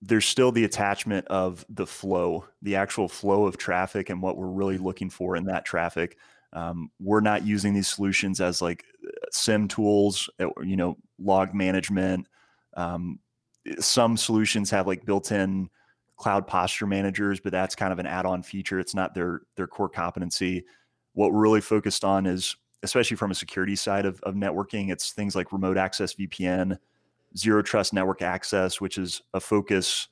[0.00, 4.46] there's still the attachment of the flow, the actual flow of traffic, and what we're
[4.46, 6.16] really looking for in that traffic.
[6.52, 8.84] Um, we're not using these solutions as like
[9.32, 12.28] SIEM tools, uh, you know, log management.
[12.76, 13.18] Um,
[13.80, 15.68] some solutions have like built-in
[16.16, 18.78] cloud posture managers, but that's kind of an add-on feature.
[18.78, 20.64] It's not their their core competency.
[21.12, 25.12] What we're really focused on is, especially from a security side of, of networking, it's
[25.12, 26.78] things like remote access VPN,
[27.36, 30.08] zero trust network access, which is a focus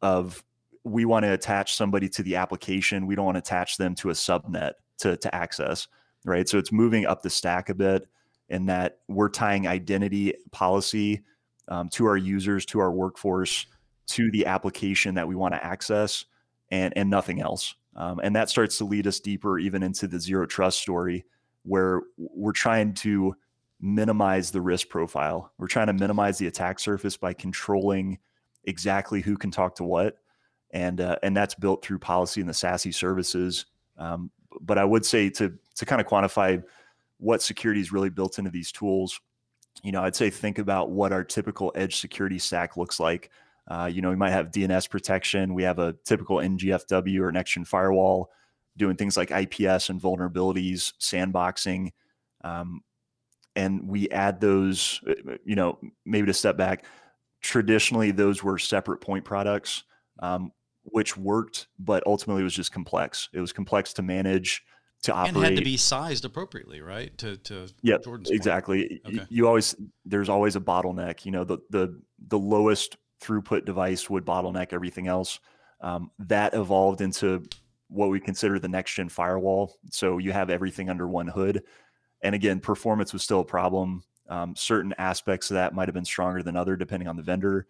[0.00, 0.42] of
[0.84, 3.06] we want to attach somebody to the application.
[3.06, 5.86] We don't want to attach them to a subnet to, to access,
[6.24, 6.48] right?
[6.48, 8.08] So it's moving up the stack a bit
[8.48, 11.22] in that we're tying identity policy
[11.68, 13.66] um, to our users, to our workforce,
[14.08, 16.24] to the application that we want to access,
[16.70, 17.74] and and nothing else.
[17.94, 21.24] Um, and that starts to lead us deeper even into the zero trust story,
[21.62, 23.36] where we're trying to
[23.80, 25.52] minimize the risk profile.
[25.58, 28.18] We're trying to minimize the attack surface by controlling
[28.64, 30.18] exactly who can talk to what,
[30.70, 33.66] and uh, and that's built through policy and the SASE services.
[33.98, 36.62] Um, but I would say to to kind of quantify
[37.18, 39.20] what security is really built into these tools,
[39.82, 43.30] you know, I'd say think about what our typical edge security stack looks like.
[43.68, 45.54] Uh, you know, we might have DNS protection.
[45.54, 48.30] We have a typical NGFW or next gen firewall
[48.76, 51.92] doing things like IPS and vulnerabilities, sandboxing.
[52.42, 52.82] Um,
[53.54, 56.84] and we add those, uh, you know, maybe to step back,
[57.42, 59.84] traditionally those were separate point products,
[60.20, 60.52] um,
[60.84, 63.28] which worked, but ultimately was just complex.
[63.32, 64.64] It was complex to manage,
[65.02, 65.36] to operate.
[65.36, 67.16] And had to be sized appropriately, right?
[67.18, 67.96] To, to yeah,
[68.26, 69.00] exactly.
[69.06, 69.26] Okay.
[69.28, 74.24] You always, there's always a bottleneck, you know, the, the, the lowest throughput device would
[74.24, 75.40] bottleneck everything else.
[75.80, 77.42] Um, that evolved into
[77.88, 79.76] what we consider the next gen firewall.
[79.90, 81.62] So you have everything under one hood.
[82.22, 84.04] And again, performance was still a problem.
[84.28, 87.66] Um, certain aspects of that might have been stronger than other, depending on the vendor.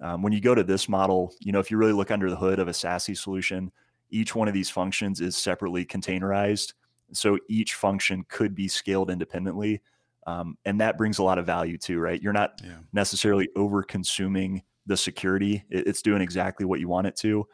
[0.00, 2.36] Um, when you go to this model, you know, if you really look under the
[2.36, 3.70] hood of a SASE solution,
[4.10, 6.74] each one of these functions is separately containerized.
[7.12, 9.80] So each function could be scaled independently.
[10.26, 12.20] Um, and that brings a lot of value too, right?
[12.20, 12.76] You're not yeah.
[12.92, 15.64] necessarily over consuming the security.
[15.70, 17.46] It, it's doing exactly what you want it to.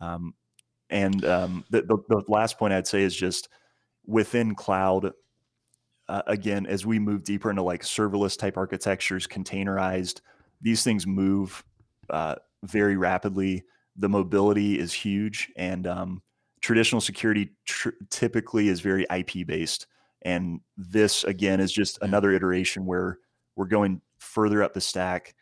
[0.00, 0.34] Um,
[0.90, 3.48] and um, the, the, the, last point I'd say is just
[4.06, 5.12] within cloud,
[6.08, 10.20] uh, again, as we move deeper into like serverless type architectures, containerized,
[10.60, 11.64] these things move
[12.10, 13.64] uh, very rapidly.
[13.96, 16.22] The mobility is huge, and um,
[16.60, 19.86] traditional security tr- typically is very IP based.
[20.22, 23.18] And this again is just another iteration where
[23.54, 25.34] we're going further up the stack,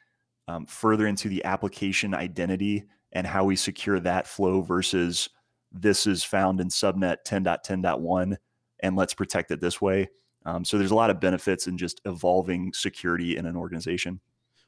[0.48, 5.28] um, further into the application identity and how we secure that flow versus
[5.72, 8.36] this is found in subnet 10.10.1
[8.80, 10.08] and let's protect it this way.
[10.46, 14.20] Um, so there's a lot of benefits in just evolving security in an organization.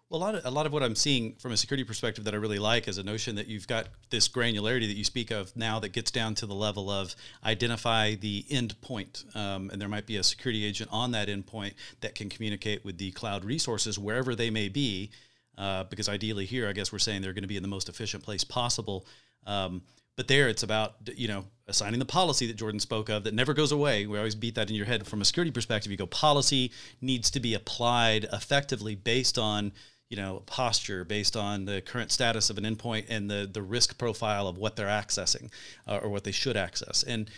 [0.09, 2.35] Well, a lot of a lot of what I'm seeing from a security perspective that
[2.35, 5.55] I really like is a notion that you've got this granularity that you speak of
[5.57, 10.07] now that gets down to the level of identify the endpoint, um, and there might
[10.07, 14.37] be a security agent on that endpoint that can communicate with the cloud resources wherever
[14.37, 15.11] they may be,
[15.59, 17.89] uh, because ideally here, I guess we're saying they're going to be in the most
[17.89, 19.07] efficient place possible.
[19.47, 19.83] Um,
[20.17, 23.53] but there, it's about you know assigning the policy that Jordan spoke of that never
[23.53, 24.07] goes away.
[24.07, 25.93] We always beat that in your head from a security perspective.
[25.93, 29.73] You go policy needs to be applied effectively based on
[30.09, 33.99] you know posture, based on the current status of an endpoint and the the risk
[33.99, 35.51] profile of what they're accessing
[35.87, 37.03] uh, or what they should access.
[37.03, 37.31] And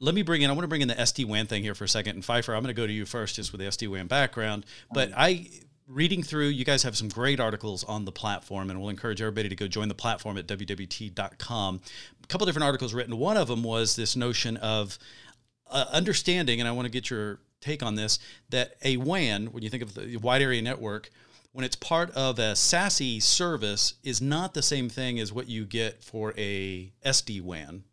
[0.00, 0.50] let me bring in.
[0.50, 2.14] I want to bring in the SD WAN thing here for a second.
[2.14, 4.64] And Pfeiffer, I'm going to go to you first, just with the SD WAN background.
[4.92, 5.48] But I
[5.88, 9.48] reading through, you guys have some great articles on the platform, and we'll encourage everybody
[9.48, 11.80] to go join the platform at wwt.com.
[12.22, 13.16] A couple different articles written.
[13.18, 14.98] One of them was this notion of
[15.70, 18.18] uh, understanding, and I want to get your take on this,
[18.50, 21.10] that a WAN, when you think of the wide area network,
[21.52, 25.64] when it's part of a SASE service, is not the same thing as what you
[25.64, 27.84] get for a SD WAN.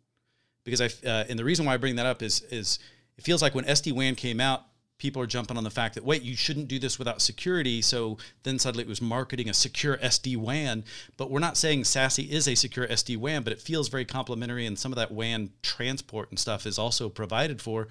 [0.64, 2.78] Because I, uh, and the reason why I bring that up is, is
[3.16, 4.66] it feels like when SD WAN came out,
[4.98, 7.82] people are jumping on the fact that wait you shouldn't do this without security.
[7.82, 10.84] So then suddenly it was marketing a secure sd-wan
[11.16, 14.78] but we're not saying SASE is a secure sd-wan but it feels very complementary and
[14.78, 17.88] some of that wan transport and stuff is also provided for.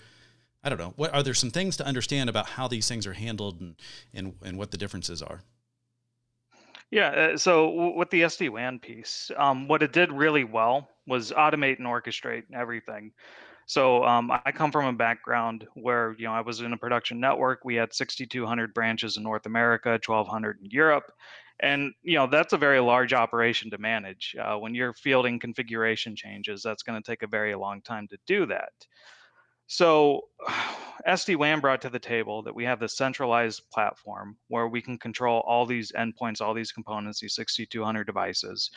[0.63, 0.93] I don't know.
[0.95, 3.75] What are there some things to understand about how these things are handled and
[4.13, 5.41] and, and what the differences are?
[6.91, 11.77] Yeah uh, so with the sd-wan piece um, what it did really well was automate
[11.77, 13.11] and orchestrate everything
[13.65, 17.19] so um, I come from a background where you know I was in a production
[17.19, 17.65] network.
[17.65, 21.11] We had 6,200 branches in North America, 1,200 in Europe,
[21.61, 24.35] and you know that's a very large operation to manage.
[24.39, 28.17] Uh, when you're fielding configuration changes, that's going to take a very long time to
[28.27, 28.73] do that.
[29.67, 30.21] So
[31.07, 34.97] SD WAN brought to the table that we have this centralized platform where we can
[34.97, 38.71] control all these endpoints, all these components, these 6,200 devices.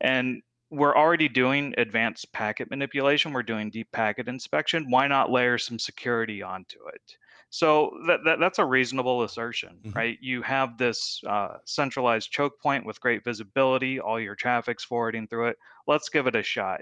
[0.00, 3.32] And we're already doing advanced packet manipulation.
[3.32, 4.90] We're doing deep packet inspection.
[4.90, 7.16] Why not layer some security onto it?
[7.50, 9.96] So that, that that's a reasonable assertion, mm-hmm.
[9.96, 10.18] right?
[10.20, 14.00] You have this uh, centralized choke point with great visibility.
[14.00, 15.56] All your traffic's forwarding through it.
[15.86, 16.80] Let's give it a shot.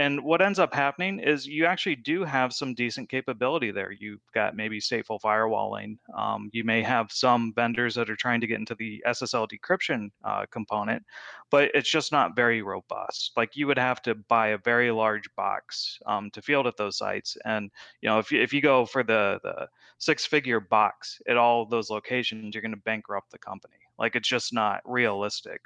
[0.00, 3.92] And what ends up happening is you actually do have some decent capability there.
[3.92, 5.98] You've got maybe stateful firewalling.
[6.16, 10.10] Um, you may have some vendors that are trying to get into the SSL decryption
[10.24, 11.04] uh, component,
[11.50, 13.32] but it's just not very robust.
[13.36, 16.96] Like you would have to buy a very large box um, to field at those
[16.96, 17.36] sites.
[17.44, 21.36] And you know, if you, if you go for the the six figure box at
[21.36, 23.74] all those locations, you're going to bankrupt the company.
[23.98, 25.60] Like it's just not realistic.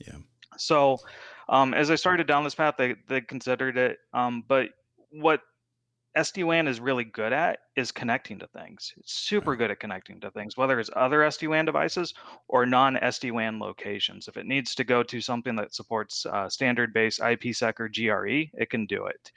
[0.00, 0.16] Yeah.
[0.56, 1.00] So
[1.48, 3.98] um, as I started down this path, they, they considered it.
[4.12, 4.68] Um, but
[5.10, 5.40] what
[6.16, 8.94] SD-WAN is really good at is connecting to things.
[8.96, 12.14] It's super good at connecting to things, whether it's other SD-WAN devices
[12.46, 14.28] or non-SD-WAN locations.
[14.28, 18.70] If it needs to go to something that supports uh, standard-based IPsec or GRE, it
[18.70, 19.32] can do it.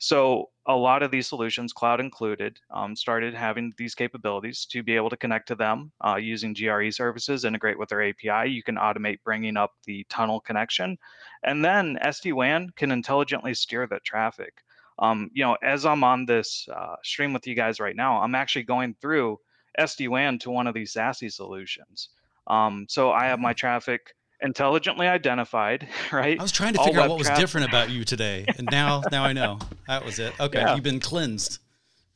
[0.00, 4.94] So a lot of these solutions, cloud included, um, started having these capabilities to be
[4.94, 8.50] able to connect to them uh, using GRE services, integrate with their API.
[8.50, 10.98] You can automate bringing up the tunnel connection,
[11.42, 14.62] and then SD-WAN can intelligently steer that traffic.
[14.98, 18.34] Um, you know, as I'm on this uh, stream with you guys right now, I'm
[18.34, 19.38] actually going through
[19.78, 22.08] SD-WAN to one of these SASE solutions.
[22.46, 23.56] Um, so I have my mm-hmm.
[23.56, 26.38] traffic intelligently identified, right?
[26.38, 29.24] I was trying to figure out what was different about you today, and now now
[29.24, 30.32] I know that was it.
[30.40, 30.74] Okay, yeah.
[30.74, 31.58] you've been cleansed.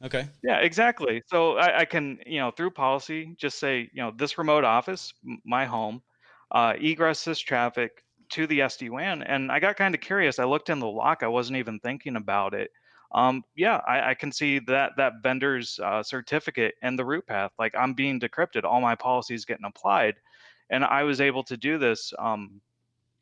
[0.04, 0.28] Okay.
[0.42, 1.22] Yeah, exactly.
[1.28, 5.14] So I, I, can, you know, through policy, just say, you know, this remote office,
[5.44, 6.02] my home,
[6.50, 10.38] uh, egress this traffic to the SD WAN, and I got kind of curious.
[10.38, 11.22] I looked in the lock.
[11.22, 12.70] I wasn't even thinking about it.
[13.14, 17.52] Um, yeah, I, I, can see that that vendor's uh, certificate and the root path.
[17.58, 18.64] Like I'm being decrypted.
[18.64, 20.14] All my policies getting applied
[20.72, 22.60] and I was able to do this um,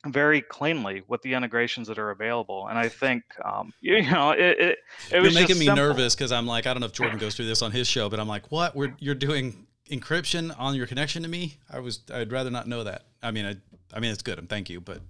[0.07, 2.67] very cleanly with the integrations that are available.
[2.67, 4.77] And I think, um, you, know, it, it,
[5.11, 5.83] it was making me simple.
[5.83, 8.09] nervous because I'm like, I don't know if Jordan goes through this on his show,
[8.09, 8.75] but I'm like, what?
[8.75, 11.57] We're, you're doing encryption on your connection to me?
[11.69, 13.03] I was, I'd rather not know that.
[13.21, 13.55] I mean, I,
[13.93, 14.39] I mean, it's good.
[14.39, 15.01] I'm thank you, but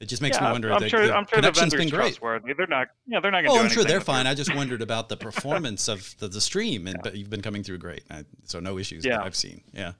[0.00, 0.72] it just makes yeah, me wonder.
[0.72, 1.06] I'm sure.
[1.06, 2.06] The I'm sure the vendor's been great.
[2.06, 2.52] trustworthy.
[2.54, 2.88] They're not.
[3.06, 3.60] Yeah, they're not going to.
[3.60, 4.26] Oh, I'm sure they're fine.
[4.26, 7.02] I just wondered about the performance of the, the stream, and yeah.
[7.02, 8.02] but you've been coming through great.
[8.10, 9.18] I, so no issues yeah.
[9.18, 9.62] that I've seen.
[9.72, 9.92] Yeah.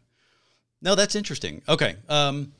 [0.82, 1.62] No, that's interesting.
[1.68, 1.94] Okay.
[2.08, 2.52] Um,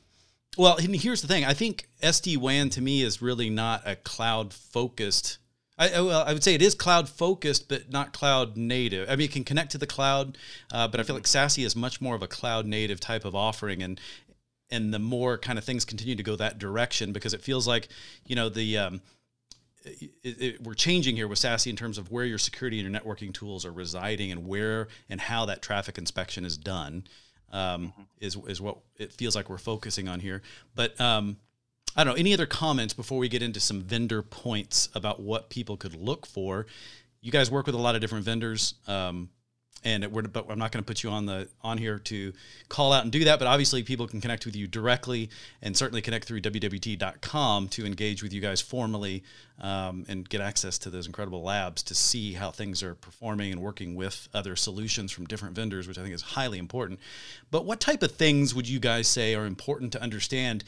[0.57, 1.43] well, here's the thing.
[1.43, 5.39] I think SD WAN to me is really not a cloud focused.
[5.77, 9.09] I, well, I would say it is cloud focused, but not cloud native.
[9.09, 10.37] I mean, it can connect to the cloud,
[10.71, 13.33] uh, but I feel like SASE is much more of a cloud native type of
[13.33, 13.99] offering, and
[14.69, 17.89] and the more kind of things continue to go that direction because it feels like
[18.25, 19.01] you know the um,
[19.83, 23.01] it, it, we're changing here with SASE in terms of where your security and your
[23.01, 27.03] networking tools are residing and where and how that traffic inspection is done
[27.51, 28.01] um, mm-hmm.
[28.19, 30.41] is is what it feels like we're focusing on here.
[30.75, 31.37] But um,
[31.95, 32.19] I don't know.
[32.19, 36.25] Any other comments before we get into some vendor points about what people could look
[36.25, 36.65] for?
[37.21, 38.75] You guys work with a lot of different vendors.
[38.87, 39.29] Um,
[39.83, 42.33] and we're, but I'm not going to put you on the on here to
[42.69, 43.39] call out and do that.
[43.39, 45.29] But obviously, people can connect with you directly,
[45.61, 49.23] and certainly connect through wwt.com to engage with you guys formally
[49.59, 53.61] um, and get access to those incredible labs to see how things are performing and
[53.61, 56.99] working with other solutions from different vendors, which I think is highly important.
[57.51, 60.63] But what type of things would you guys say are important to understand?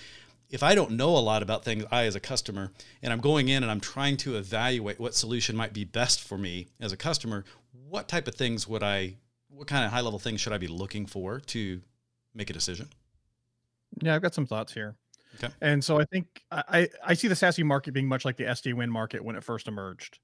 [0.55, 2.71] If I don't know a lot about things, I as a customer,
[3.03, 6.37] and I'm going in and I'm trying to evaluate what solution might be best for
[6.37, 7.43] me as a customer,
[7.89, 9.17] what type of things would I,
[9.49, 11.81] what kind of high level things should I be looking for to
[12.33, 12.87] make a decision?
[14.01, 14.95] Yeah, I've got some thoughts here.
[15.35, 15.53] Okay.
[15.59, 18.75] And so I think I, I see the SASE market being much like the SD
[18.75, 20.19] WAN market when it first emerged.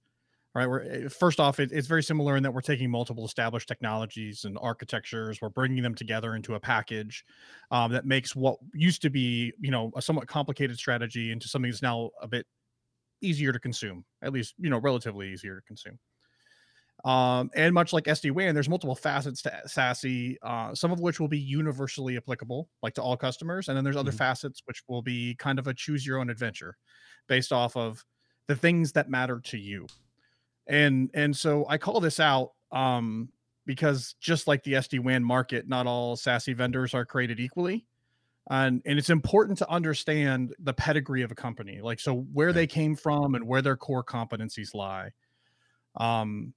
[0.54, 0.68] Right.
[0.68, 4.44] We're eh, first off, it, it's very similar in that we're taking multiple established technologies
[4.44, 7.24] and architectures, we're bringing them together into a package
[7.72, 11.72] um, that makes what used to be, you know, a somewhat complicated strategy into something
[11.72, 12.46] that's now a bit
[13.22, 15.98] easier to consume, at least, you know, relatively easier to consume.
[17.06, 21.20] Um, and much like SD WAN, there's multiple facets to SASE, uh, some of which
[21.20, 23.70] will be universally applicable, like to all customers.
[23.70, 24.18] And then there's other mm-hmm.
[24.18, 26.76] facets which will be kind of a choose your own adventure
[27.28, 28.04] based off of
[28.48, 29.88] the things that matter to you.
[30.72, 33.28] And and so I call this out um,
[33.66, 37.86] because just like the SD WAN market, not all SASE vendors are created equally.
[38.50, 42.68] And, and it's important to understand the pedigree of a company, like so where they
[42.68, 45.12] came from and where their core competencies lie.
[45.98, 46.54] Um,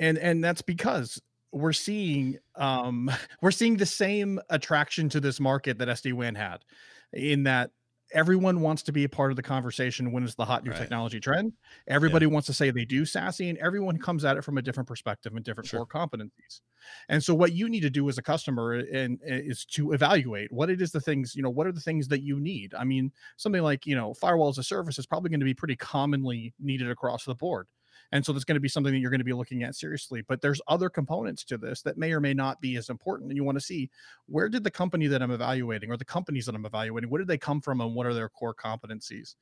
[0.00, 3.08] and and that's because we're seeing um
[3.40, 6.64] we're seeing the same attraction to this market that SD-WAN had
[7.12, 7.70] in that
[8.14, 10.78] everyone wants to be a part of the conversation when it's the hot new right.
[10.78, 11.52] technology trend.
[11.88, 12.32] Everybody yeah.
[12.32, 15.34] wants to say they do SASE, and everyone comes at it from a different perspective
[15.34, 15.84] and different sure.
[15.84, 16.60] core competencies.
[17.08, 19.92] And so, what you need to do as a customer eh, and, and is to
[19.92, 22.72] evaluate what it is the things you know what are the things that you need.
[22.74, 25.54] I mean, something like you know firewall as a service is probably going to be
[25.54, 27.66] pretty commonly needed across the board.
[28.12, 30.22] And so that's going to be something that you're going to be looking at seriously.
[30.26, 33.30] But there's other components to this that may or may not be as important.
[33.30, 33.90] And you want to see
[34.26, 37.28] where did the company that I'm evaluating or the companies that I'm evaluating, where did
[37.28, 39.34] they come from and what are their core competencies?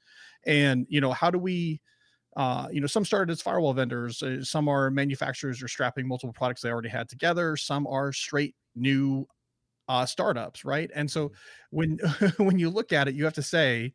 [0.47, 1.81] And, you know, how do we,
[2.37, 6.33] uh, you know, some started as firewall vendors, uh, some are manufacturers are strapping multiple
[6.33, 9.27] products they already had together, some are straight new
[9.89, 10.91] uh, startups, right?
[10.95, 11.35] And so mm-hmm.
[11.71, 11.99] when
[12.39, 13.93] when you look at it, you have to say,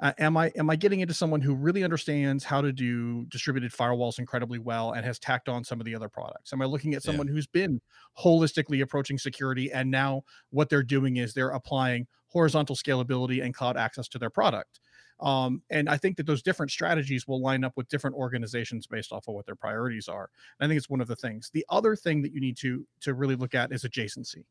[0.00, 3.72] uh, am i am i getting into someone who really understands how to do distributed
[3.72, 6.52] firewalls incredibly well and has tacked on some of the other products?
[6.52, 7.32] Am i looking at someone yeah.
[7.32, 7.80] who's been
[8.18, 13.76] holistically approaching security and now what they're doing is they're applying horizontal scalability and cloud
[13.76, 14.80] access to their product?
[15.20, 19.12] Um, and i think that those different strategies will line up with different organizations based
[19.12, 20.28] off of what their priorities are.
[20.60, 21.50] And i think it's one of the things.
[21.54, 24.44] The other thing that you need to to really look at is adjacency.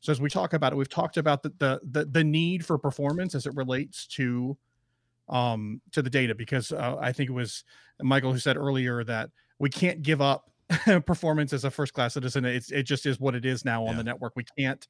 [0.00, 2.76] So as we talk about it we've talked about the the the, the need for
[2.76, 4.58] performance as it relates to
[5.30, 7.64] um, to the data because uh, I think it was
[8.00, 10.50] Michael who said earlier that we can't give up
[11.06, 12.44] performance as a first class citizen.
[12.44, 13.96] It's, it just is what it is now on yeah.
[13.98, 14.34] the network.
[14.36, 14.86] We can't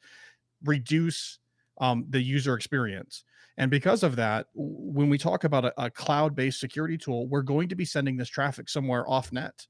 [0.64, 1.38] reduce
[1.80, 3.24] um, the user experience.
[3.58, 7.42] And because of that, when we talk about a, a cloud based security tool, we're
[7.42, 9.66] going to be sending this traffic somewhere off net.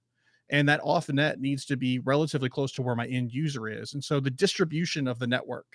[0.51, 3.95] And that off net needs to be relatively close to where my end user is.
[3.95, 5.67] And so the distribution of the network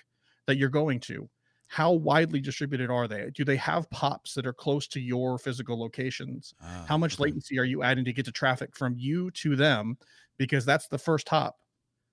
[0.46, 1.28] that you're going to
[1.68, 3.30] how widely distributed are they?
[3.34, 6.54] Do they have pops that are close to your physical locations?
[6.60, 7.24] How ah, much okay.
[7.24, 9.96] latency are you adding to get to traffic from you to them?
[10.38, 11.56] Because that's the first hop.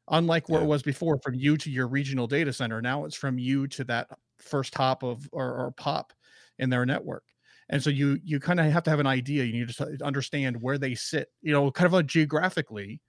[0.09, 0.65] Unlike where yeah.
[0.65, 3.83] it was before, from you to your regional data center, now it's from you to
[3.85, 4.07] that
[4.39, 6.13] first hop of or, or pop
[6.59, 7.23] in their network.
[7.69, 9.45] And so you you kind of have to have an idea.
[9.45, 12.99] You need to understand where they sit, you know, kind of a geographically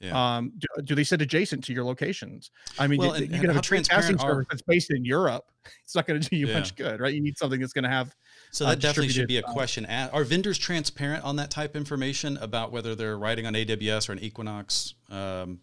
[0.00, 0.36] yeah.
[0.36, 2.50] Um, do, do, they sit adjacent to your locations?
[2.78, 5.44] I mean, well, you, and, you can have a transpassing service that's based in Europe.
[5.84, 6.54] It's not going to do you yeah.
[6.54, 7.12] much good, right?
[7.12, 8.16] You need something that's going to have.
[8.50, 9.84] So that uh, definitely should be a question.
[9.84, 14.12] Are vendors transparent on that type of information about whether they're writing on AWS or
[14.12, 14.94] an Equinix?
[15.10, 15.60] Um,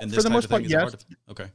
[0.00, 0.92] and this For the most part, yes.
[0.92, 1.50] To, okay.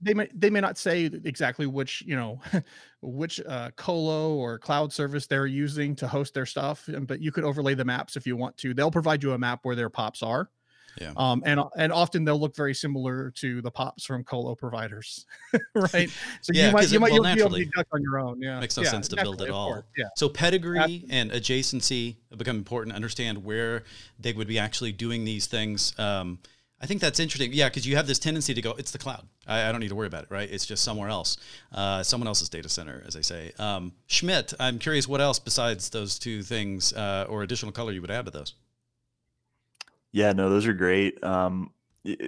[0.00, 2.40] They may they may not say exactly which you know
[3.02, 7.44] which uh, colo or cloud service they're using to host their stuff, but you could
[7.44, 8.72] overlay the maps if you want to.
[8.72, 10.50] They'll provide you a map where their pops are
[11.00, 11.12] yeah.
[11.16, 15.26] Um, and and often they'll look very similar to the pops from colo providers,
[15.74, 16.10] right?
[16.40, 18.40] So yeah, you might you might well, be able to duck on your own.
[18.40, 19.82] Yeah, makes no yeah, sense to build it all.
[19.96, 20.06] Yeah.
[20.16, 22.94] So pedigree and adjacency become important.
[22.94, 23.84] Understand where
[24.18, 25.98] they would be actually doing these things.
[25.98, 26.38] Um,
[26.80, 27.52] I think that's interesting.
[27.52, 29.26] Yeah, because you have this tendency to go, it's the cloud.
[29.46, 30.48] I, I, don't need to worry about it, right?
[30.50, 31.38] It's just somewhere else,
[31.72, 33.52] uh, someone else's data center, as I say.
[33.58, 38.02] Um, Schmidt, I'm curious what else besides those two things uh, or additional color you
[38.02, 38.54] would add to those.
[40.12, 41.22] Yeah, no, those are great.
[41.22, 41.70] Um,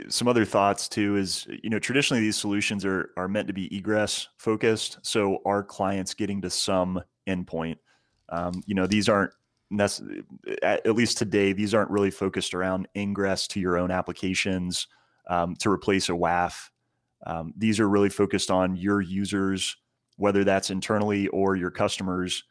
[0.09, 3.74] some other thoughts too is you know traditionally these solutions are are meant to be
[3.74, 7.76] egress focused, so our clients getting to some endpoint.
[8.31, 9.33] Um, you know these aren't
[9.70, 10.22] necessarily
[10.62, 14.87] at, at, least today these aren't really focused around ingress to your own applications
[15.29, 16.70] um, to replace a WAF.
[17.26, 19.76] Um, these are really focused on your users,
[20.16, 22.45] whether that's internally or your customers,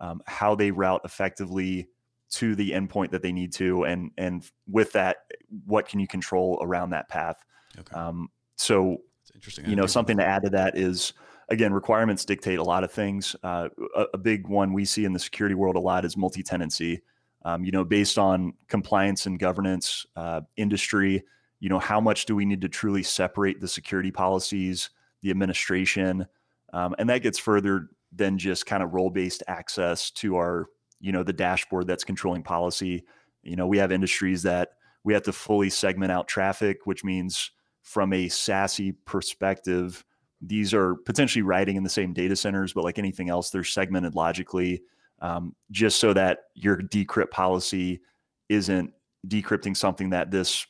[0.00, 1.88] um, how they route effectively
[2.30, 5.18] to the endpoint that they need to, and and with that,
[5.66, 7.36] what can you control around that path?
[7.78, 7.94] Okay.
[7.94, 8.98] Um, so,
[9.34, 9.68] interesting.
[9.68, 11.12] You know, something to add to that is
[11.50, 13.36] again, requirements dictate a lot of things.
[13.42, 17.02] Uh, a, a, big one we see in the security world a lot is multi-tenancy.
[17.44, 21.24] Um, you know, based on compliance and governance, uh, industry.
[21.58, 26.26] You know, how much do we need to truly separate the security policies, the administration,
[26.72, 30.68] um, and that gets further than just kind of role-based access to our
[31.00, 33.04] you know the dashboard that's controlling policy.
[33.42, 34.70] You know we have industries that
[35.04, 37.50] we have to fully segment out traffic which means
[37.82, 40.04] from a SASE perspective
[40.42, 44.14] these are potentially riding in the same data centers but like anything else they're segmented
[44.14, 44.82] logically
[45.22, 48.00] um, just so that your decrypt policy
[48.48, 48.92] isn't
[49.26, 50.66] decrypting something that this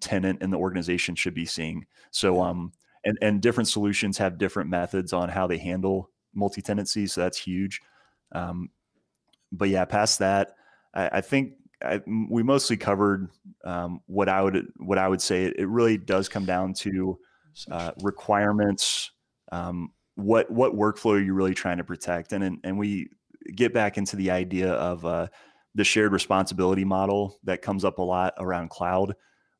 [0.00, 1.86] tenant in the organization should be seeing.
[2.10, 2.72] So um
[3.04, 7.80] and and different solutions have different methods on how they handle multi-tenancy so that's huge.
[8.32, 8.70] Um,
[9.56, 10.54] but yeah, past that,
[10.94, 13.28] I, I think I, we mostly covered
[13.64, 15.44] um, what I would what I would say.
[15.44, 17.18] It, it really does come down to
[17.70, 19.10] uh, requirements.
[19.52, 22.32] Um, what what workflow are you really trying to protect?
[22.32, 23.08] And and and we
[23.54, 25.28] get back into the idea of uh,
[25.74, 29.14] the shared responsibility model that comes up a lot around cloud.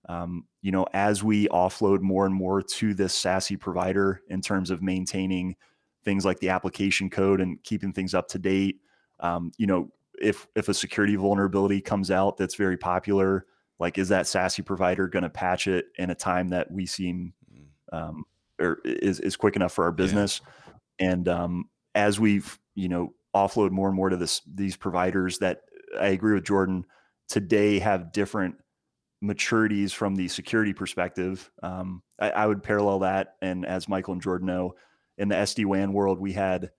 [0.09, 4.71] Um, you know, as we offload more and more to this SASE provider in terms
[4.71, 5.57] of maintaining
[6.05, 8.81] things like the application code and keeping things up to date.
[9.25, 9.89] Um, you know,
[10.21, 13.47] if if a security vulnerability comes out that's very popular,
[13.81, 17.33] like is that SASE provider going to patch it in a time that we seem
[17.53, 17.99] mm.
[17.99, 18.25] um,
[18.61, 20.41] or is is quick enough for our business?
[20.45, 21.07] Yeah.
[21.11, 25.63] And um, as we've you know offload more and more to this these providers that
[25.99, 26.85] I agree with Jordan
[27.29, 28.57] today have different
[29.25, 31.51] maturities from the security perspective.
[31.63, 34.75] Um, I, I, would parallel that, and as Michael and Jordan know,
[35.17, 36.71] in the SD WAN world, we had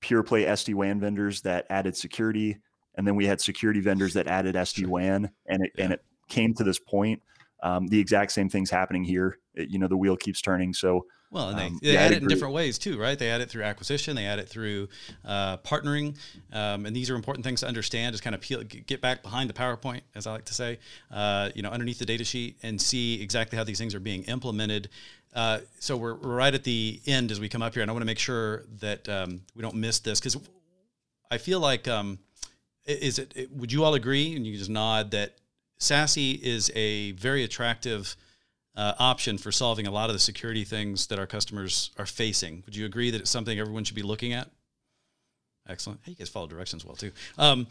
[0.00, 2.58] pure play SD WAN vendors that added security,
[2.96, 5.84] and then we had security vendors that added SD WAN, and it yeah.
[5.84, 7.22] and it came to this point.
[7.62, 9.38] Um, the exact same thing's happening here.
[9.54, 10.72] It, you know, the wheel keeps turning.
[10.72, 13.16] So well, and they, um, they yeah, add it in different ways too, right?
[13.16, 14.88] They add it through acquisition, they add it through
[15.24, 16.16] uh, partnering,
[16.52, 18.14] um, and these are important things to understand.
[18.14, 20.78] Just kind of peel, get back behind the PowerPoint, as I like to say,
[21.10, 24.24] uh, you know, underneath the data sheet, and see exactly how these things are being
[24.24, 24.88] implemented.
[25.32, 27.94] Uh, so we're, we're, right at the end as we come up here, and I
[27.94, 30.36] want to make sure that um, we don't miss this because
[31.30, 32.18] I feel like um,
[32.86, 33.52] is it, it?
[33.52, 34.34] Would you all agree?
[34.34, 35.36] And you just nod that
[35.78, 38.16] SASE is a very attractive
[38.76, 42.62] uh, option for solving a lot of the security things that our customers are facing.
[42.66, 44.48] Would you agree that it's something everyone should be looking at?
[45.68, 46.00] Excellent.
[46.04, 47.12] Hey, you guys follow directions well too.
[47.38, 47.66] Um,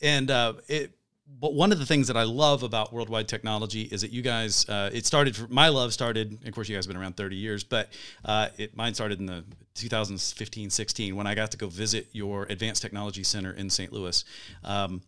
[0.00, 0.92] and uh, it,
[1.40, 4.22] but one of the things that I love about World Wide Technology is that you
[4.22, 7.16] guys, uh, it started, for, my love started, of course, you guys have been around
[7.16, 7.88] 30 years, but
[8.24, 9.44] uh, it, mine started in the
[9.74, 13.92] 2015, 16 when I got to go visit your advanced technology center in St.
[13.92, 14.24] Louis.
[14.64, 15.02] Um,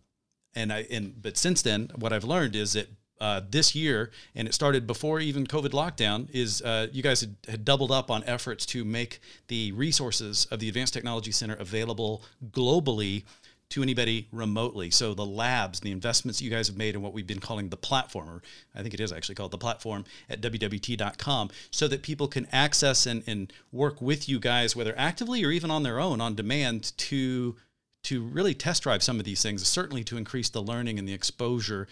[0.54, 2.88] and I, and, but since then, what I've learned is that
[3.20, 7.36] uh, this year, and it started before even COVID lockdown, is uh, you guys had,
[7.48, 12.22] had, doubled up on efforts to make the resources of the Advanced Technology Center available
[12.50, 13.24] globally
[13.70, 14.90] to anybody remotely.
[14.90, 17.76] So the labs, the investments you guys have made in what we've been calling the
[17.76, 18.42] platform, or
[18.74, 23.06] I think it is actually called the platform at wwt.com, so that people can access
[23.06, 26.92] and, and work with you guys, whether actively or even on their own, on demand
[26.98, 27.56] to
[28.04, 31.14] to really test drive some of these things, certainly to increase the learning and the
[31.14, 31.88] exposure.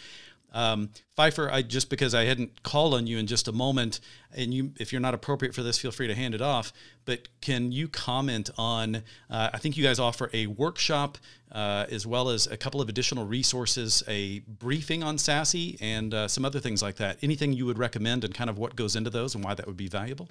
[0.52, 4.00] Um, Pfeiffer, I just because I hadn't called on you in just a moment,
[4.34, 6.72] and you, if you're not appropriate for this, feel free to hand it off.
[7.04, 8.96] But can you comment on?
[9.30, 11.18] Uh, I think you guys offer a workshop
[11.50, 16.28] uh, as well as a couple of additional resources, a briefing on SASE, and uh,
[16.28, 17.18] some other things like that.
[17.22, 19.76] Anything you would recommend, and kind of what goes into those, and why that would
[19.76, 20.28] be valuable?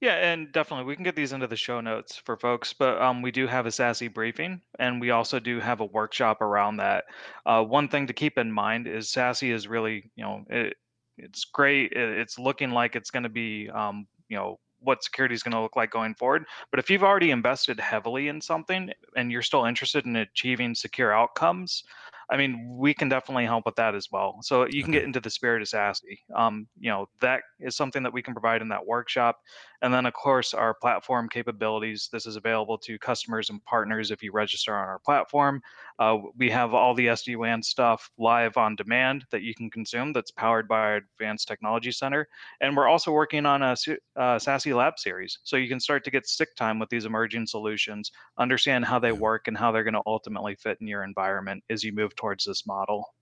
[0.00, 3.22] Yeah, and definitely we can get these into the show notes for folks, but um,
[3.22, 7.04] we do have a SASE briefing, and we also do have a workshop around that.
[7.46, 10.76] Uh, one thing to keep in mind is SASE is really, you know, it,
[11.16, 11.92] it's great.
[11.92, 15.54] It, it's looking like it's going to be, um, you know, what security is going
[15.54, 16.44] to look like going forward.
[16.70, 21.12] But if you've already invested heavily in something and you're still interested in achieving secure
[21.12, 21.82] outcomes,
[22.30, 24.38] I mean, we can definitely help with that as well.
[24.42, 26.18] So you can get into the spirit of SASE.
[26.34, 29.38] Um, you know, that is something that we can provide in that workshop.
[29.82, 32.08] And then, of course, our platform capabilities.
[32.10, 35.62] This is available to customers and partners if you register on our platform.
[35.98, 40.30] Uh, we have all the SD-WAN stuff live on demand that you can consume that's
[40.30, 42.28] powered by our Advanced Technology Center.
[42.60, 45.38] And we're also working on a uh, SASE Lab series.
[45.42, 49.12] So you can start to get stick time with these emerging solutions, understand how they
[49.12, 52.44] work and how they're going to ultimately fit in your environment as you move towards
[52.44, 53.14] this model.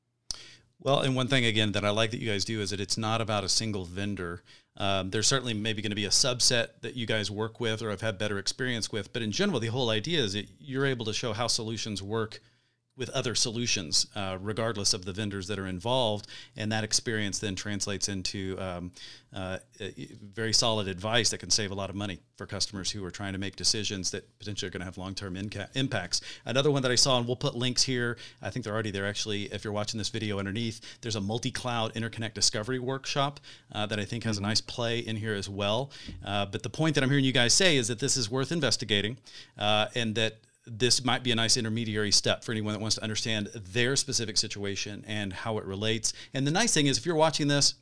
[0.80, 2.98] Well, and one thing again that I like that you guys do is that it's
[2.98, 4.42] not about a single vendor.
[4.76, 7.90] Um, there's certainly maybe going to be a subset that you guys work with or
[7.90, 11.04] have had better experience with, but in general, the whole idea is that you're able
[11.06, 12.40] to show how solutions work
[12.96, 16.28] with other solutions, uh, regardless of the vendors that are involved.
[16.56, 18.92] And that experience then translates into um,
[19.34, 19.58] uh,
[20.32, 23.32] very solid advice that can save a lot of money for customers who are trying
[23.32, 26.20] to make decisions that potentially are going to have long term inca- impacts.
[26.44, 29.06] Another one that I saw, and we'll put links here, I think they're already there
[29.06, 29.44] actually.
[29.44, 33.40] If you're watching this video underneath, there's a multi cloud interconnect discovery workshop
[33.72, 34.50] uh, that I think has a mm-hmm.
[34.50, 35.90] nice play in here as well.
[36.24, 38.52] Uh, but the point that I'm hearing you guys say is that this is worth
[38.52, 39.18] investigating
[39.58, 43.02] uh, and that this might be a nice intermediary step for anyone that wants to
[43.02, 46.12] understand their specific situation and how it relates.
[46.32, 47.74] And the nice thing is, if you're watching this,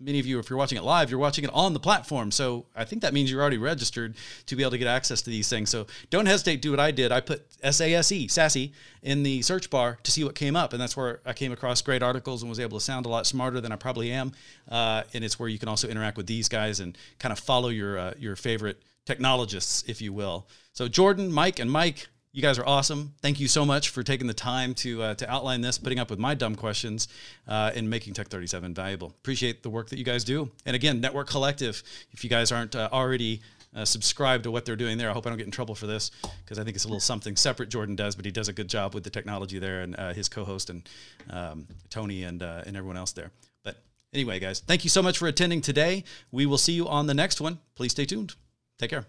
[0.00, 2.30] many of you, if you're watching it live, you're watching it on the platform.
[2.30, 4.16] So I think that means you're already registered
[4.46, 5.68] to be able to get access to these things.
[5.68, 7.12] So don't hesitate do what I did.
[7.12, 8.72] I put SASE, SASE,
[9.02, 10.72] in the search bar to see what came up.
[10.72, 13.26] And that's where I came across great articles and was able to sound a lot
[13.26, 14.32] smarter than I probably am.
[14.68, 17.68] Uh, and it's where you can also interact with these guys and kind of follow
[17.68, 20.48] your, uh, your favorite technologists, if you will.
[20.72, 23.14] So Jordan, Mike, and Mike, you guys are awesome.
[23.22, 26.10] Thank you so much for taking the time to uh, to outline this, putting up
[26.10, 27.08] with my dumb questions,
[27.48, 29.08] uh, and making TEC37 valuable.
[29.08, 30.50] Appreciate the work that you guys do.
[30.64, 31.82] And again, Network Collective.
[32.12, 33.40] If you guys aren't uh, already
[33.74, 35.86] uh, subscribed to what they're doing there, I hope I don't get in trouble for
[35.86, 36.10] this
[36.44, 37.68] because I think it's a little something separate.
[37.68, 40.28] Jordan does, but he does a good job with the technology there, and uh, his
[40.28, 40.88] co-host and
[41.30, 43.32] um, Tony and uh, and everyone else there.
[43.64, 43.82] But
[44.14, 46.04] anyway, guys, thank you so much for attending today.
[46.30, 47.58] We will see you on the next one.
[47.74, 48.34] Please stay tuned.
[48.78, 49.04] Take care.